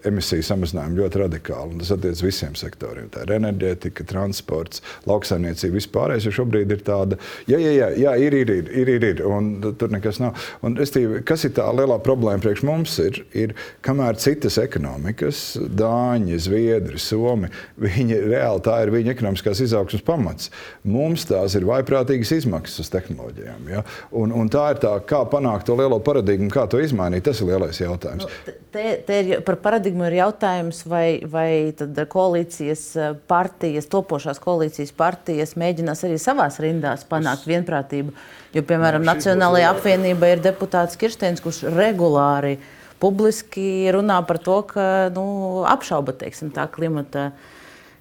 [0.09, 1.81] emisiju samazinājumi ļoti radikāli.
[1.83, 3.11] Tas attiecas visiem sektoriem.
[3.15, 6.29] Tā ir enerģētika, transports, lauksaimniecība, vispārējais.
[6.29, 7.19] Jo šobrīd ir tāda,
[7.51, 10.39] jā, jā, jā, jā ir, ir, ir, ir, ir, ir, un tur nekas nav.
[10.65, 12.97] Un, restīvi, kas ir tā lielā problēma priekš mums?
[13.03, 15.43] Ir, ir kamēr citas ekonomikas,
[15.79, 20.49] Dāņi, Zviedri, Somi, viņi reāli tā ir viņa ekonomiskās izaugsmes pamats.
[20.89, 23.69] Mums tās ir vaiprātīgas izmaksas uz tehnoloģijām.
[23.69, 23.85] Ja?
[24.17, 27.27] Un, un tā ir tā, kā panākt to lielo paradigmu, kā to izmainīt.
[27.29, 28.25] Tas ir lielais jautājums.
[28.25, 31.75] Nu, te, te ir, par paradigmu ir jautājums, vai, vai
[32.09, 37.53] koalīcijas eh, partijas, topošās koalīcijas partijas mēģinās arī savās rindās panākt es...
[37.53, 38.17] vienprātību.
[38.57, 42.57] Jo, piemēram, Jā, Nacionālajā apvienībā ir deputāts Kirsteins, kurš regulāri
[43.03, 44.85] publiski runā par to, ka
[45.15, 45.25] nu,
[45.69, 47.31] apšauba teiksim, tā klimata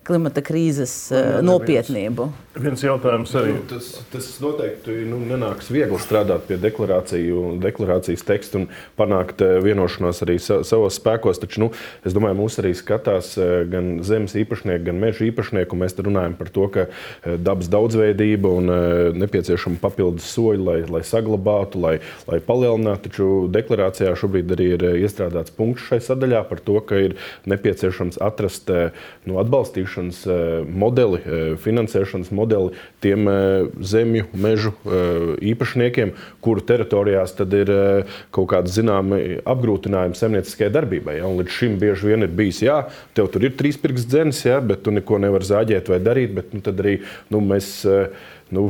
[0.07, 2.31] klimata krīzes uh, nopietnību.
[2.57, 3.53] Viens jautājums arī.
[3.53, 8.65] Nu, tas, tas noteikti nu, nenāks viegli strādāt pie deklarācijas teksta un
[8.97, 11.37] panākt eh, vienošanos arī sa, savos spēkos.
[11.43, 11.67] Taču nu,
[12.07, 15.77] es domāju, mūs arī skatās eh, gan zemes īpašnieki, gan meža īpašnieki.
[15.77, 16.87] Mēs runājam par to, ka
[17.37, 18.71] dabas daudzveidība un
[19.21, 21.95] nepieciešama papildus soļi, lai, lai saglabātu, lai,
[22.29, 23.05] lai palielinātu.
[23.07, 27.15] Taču deklarācijā šobrīd arī ir iestrādāts punkts šai sadaļā par to, ka ir
[27.49, 28.71] nepieciešams atrast
[29.29, 34.73] nu, atbalstīšanu finansēšanas eh, modeli, eh, finansēšanas modeli tiem eh, zemju, mežu
[35.41, 37.69] īpašniekiem, kuru teritorijās ir
[38.31, 39.17] kaut kāda zināma
[39.47, 41.17] apgrūtinājuma zemnieciskajai darbībai.
[41.19, 41.27] Ja?
[41.27, 44.59] Līdz šim bieži vien ir bijis, jā, tev tur ir trīs pirksts dzēnis, ja?
[44.61, 46.33] bet tu neko nevari zāģēt vai darīt.
[46.37, 46.99] Bet, nu, tad arī
[47.33, 47.87] nu, mēs
[48.55, 48.67] nu,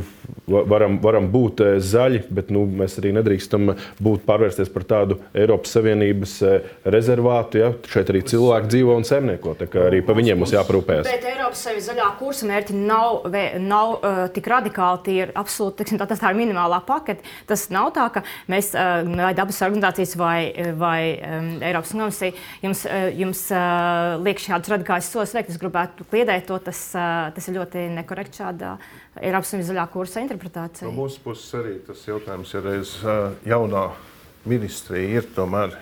[0.48, 3.72] varam, varam būt eh, zaļi, bet nu, mēs arī nedrīkstam
[4.02, 7.62] būt pārvērsties par tādu Eiropas Savienības eh, rezervātu.
[7.62, 7.70] Ja?
[7.90, 11.08] Šeit arī cilvēki dzīvo un zemnieko, tā kā arī par viņiem mums jāparūpējas.
[11.08, 13.28] Bet Eiropas Savienības zaļā kursa mērķi nav,
[13.62, 15.02] nav uh, tik radikāli.
[15.06, 17.24] Tie ir absolūti tiksim, tā, tā ir minimālā pakete.
[17.48, 20.38] Tas nav tā, ka mēs uh, vai dabas organizācijas vai,
[20.78, 25.52] vai um, Eiropas komisija jums, uh, jums uh, liek šādus radikālus soļus veikt.
[25.54, 28.76] Es gribētu kliedēt to, tas, uh, tas ir ļoti nekorekti šādā.
[28.78, 30.88] Uh, Eiropas Savienības zaļā kursa interpretācija.
[30.88, 32.94] No mūsu puses arī tas jautājums, ja reiz
[33.48, 33.84] jaunā
[34.48, 35.76] ministrija ir tomēr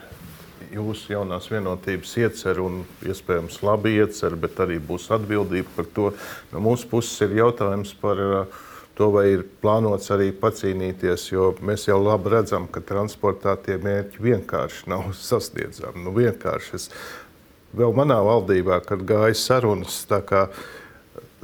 [0.72, 6.06] jūsu jaunās vienotības iecer un iespējams labi iecer, bet arī būs atbildība par to.
[6.52, 8.20] No mūsu puses ir jautājums par
[8.96, 14.24] to, vai ir plānots arī pacīnīties, jo mēs jau labi redzam, ka transportā tie mērķi
[14.30, 16.04] vienkārši nav sasniedzami.
[16.06, 16.90] Nu, vienkārši es
[17.76, 20.46] vēl manā valdībā, kad gāja sarunas, tā kā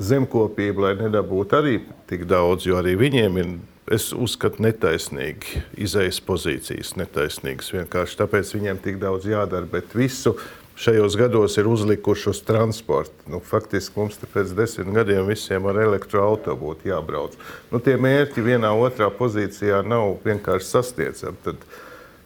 [0.02, 1.76] zemkopība, lai nedabūtu arī
[2.10, 3.52] tik daudz, jo arī viņiem ir,
[3.92, 10.36] es uzskatu, netaisnīgi izējas pozīcijas, netaisnīgas vienkārši tāpēc viņiem tik daudz jādara, bet visu
[10.82, 13.14] šajos gados ir uzlikuši uz transportu.
[13.30, 17.36] Nu, faktiski mums pēc desmit gadiem visiem ar elektroautorātu būtu jābrauc.
[17.70, 21.42] Nu, tie mērķi vienā otrā pozīcijā nav vienkārši sasniedzami.
[21.44, 21.66] Tad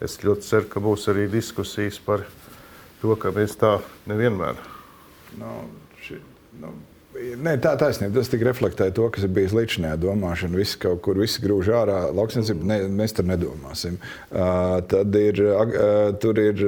[0.04, 2.26] es ļoti ceru, ka būs arī diskusijas par
[3.02, 4.60] to, ka mēs tā nevienmēr.
[5.40, 5.56] No,
[6.06, 6.20] ši,
[6.62, 6.72] no.
[7.16, 8.18] Nē, tā taisnība.
[8.18, 10.58] Tas tikai reflektē to, kas ir bijis līdz šim domāšana.
[10.58, 13.96] Visi kaut kur visi grūž ārā, lauksniecība, ne, mēs tur nedomāsim.
[14.30, 16.60] Uh, tad ir, uh, tur ir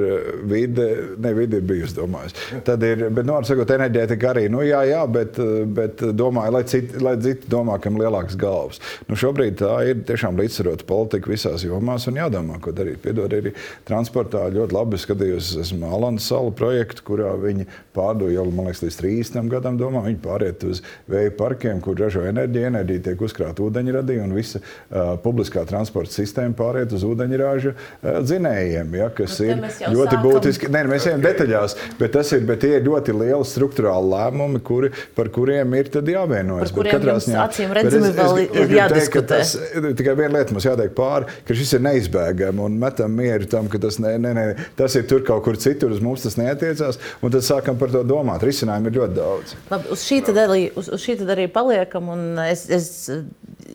[0.48, 0.86] vide,
[1.20, 2.36] ne vide ir bijusi, domājis.
[2.66, 5.40] Tad ir, bet, nu, sakot, enerģētika arī, nu, jā, jā, bet,
[5.74, 8.80] bet domāju, lai citi, lai citi domā, kam lielākas galvas.
[9.08, 13.02] Nu, šobrīd tā ir tiešām līdzsvarota politika visās jomās un jādomā, ko darīt.
[13.04, 13.54] Piedod, arī
[13.88, 19.00] transportā ļoti labi skatījos, esmu Alandas salu projektu, kurā viņi pārdo jau, man liekas, līdz
[19.02, 22.68] 30 gadam domā, viņi pār pāriet uz vēja parkiem, kur ražo enerģiju.
[22.68, 28.94] Enerģija tiek uzkrāta ūdeņradī, un visa uh, publiskā transporta sistēma pāriet uz ūdeņraža uh, dzinējiem,
[28.98, 29.62] ja, kas nu, ir
[29.94, 30.24] ļoti sākam...
[30.24, 30.70] būtiski.
[30.74, 35.32] Nē, mēs ejam detaļās, bet, ir, bet tie ir ļoti lieli struktūrāli lēmumi, kuri, par
[35.34, 36.74] kuriem ir jāvienojas.
[36.88, 39.40] Katrā ziņā acīm redzami vēl es, ir jādiskutē.
[39.42, 39.54] Tas,
[39.98, 43.80] tikai viena lieta mums jāteiek pāri, ka šis ir neizbēgami un metam mieru tam, ka
[43.82, 47.34] tas, ne, ne, ne, tas ir tur kaut kur citur, uz mums tas neatiecās, un
[47.34, 48.44] tad sākam par to domāt.
[48.46, 49.54] Risinājumi ir ļoti daudz.
[49.72, 52.10] Labi, uz šī tad arī, uz, uz šī tad arī paliekam.
[52.44, 52.88] Es, es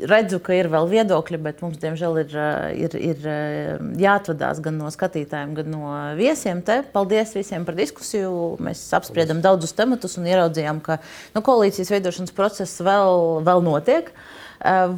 [0.09, 2.35] redzu, ka ir vēl viedokļi, bet mums, diemžēl, ir,
[2.85, 3.27] ir, ir
[4.01, 6.61] jāatvadās gan no skatītājiem, gan no viesiem.
[6.65, 6.79] Te.
[6.93, 8.31] Paldies visiem par diskusiju.
[8.63, 10.99] Mēs apspriedām daudzus tematus un ieraudzījām, ka
[11.35, 14.13] nu, koalīcijas veidošanas process vēl, vēl notiek.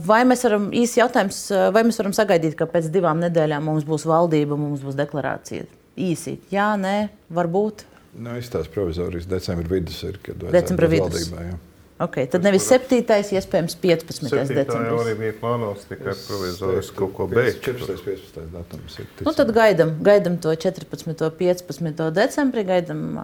[0.06, 1.40] Vai mēs varam īsi jautājums,
[1.74, 5.66] vai mēs varam sagaidīt, ka pēc divām nedēļām mums būs valdība, mums būs deklarācija?
[5.96, 6.98] Īsi, jā, nē,
[7.34, 7.88] varbūt.
[8.16, 11.16] Nu, izstāsta provizorijas decembra vidus ir, kad decembra vidus.
[11.16, 11.56] Valdībā, jā.
[11.96, 12.98] Okay, tad nevis 7.
[13.40, 14.26] iespējams 15.
[14.28, 14.90] decembris.
[14.90, 17.62] Jau arī bija plānots tikai provizoriski kaut ko beigt.
[17.64, 18.02] 14.
[18.04, 18.50] 15.
[18.52, 19.08] datums ir.
[19.24, 21.08] Nu, tad gaidam, gaidam to 14.
[21.08, 22.04] un 15.
[22.18, 23.24] decembrī, gaidam uh,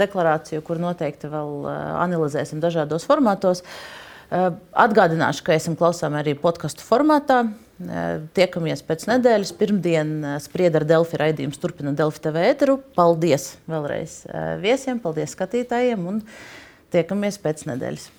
[0.00, 3.60] deklarāciju, kur noteikti vēl uh, analizēsim dažādos formātos.
[4.32, 7.42] Uh, atgādināšu, ka esam klausāmi arī podkastu formātā.
[8.34, 9.52] Tiekamies pēc nedēļas.
[9.58, 12.78] Pirmdien sprieda ar Delfi raidījumu, turpina Delfi TV ēteru.
[12.98, 14.20] Paldies vēlreiz
[14.64, 16.24] viesiem, paldies skatītājiem un
[16.94, 18.10] tiekamies pēc nedēļas.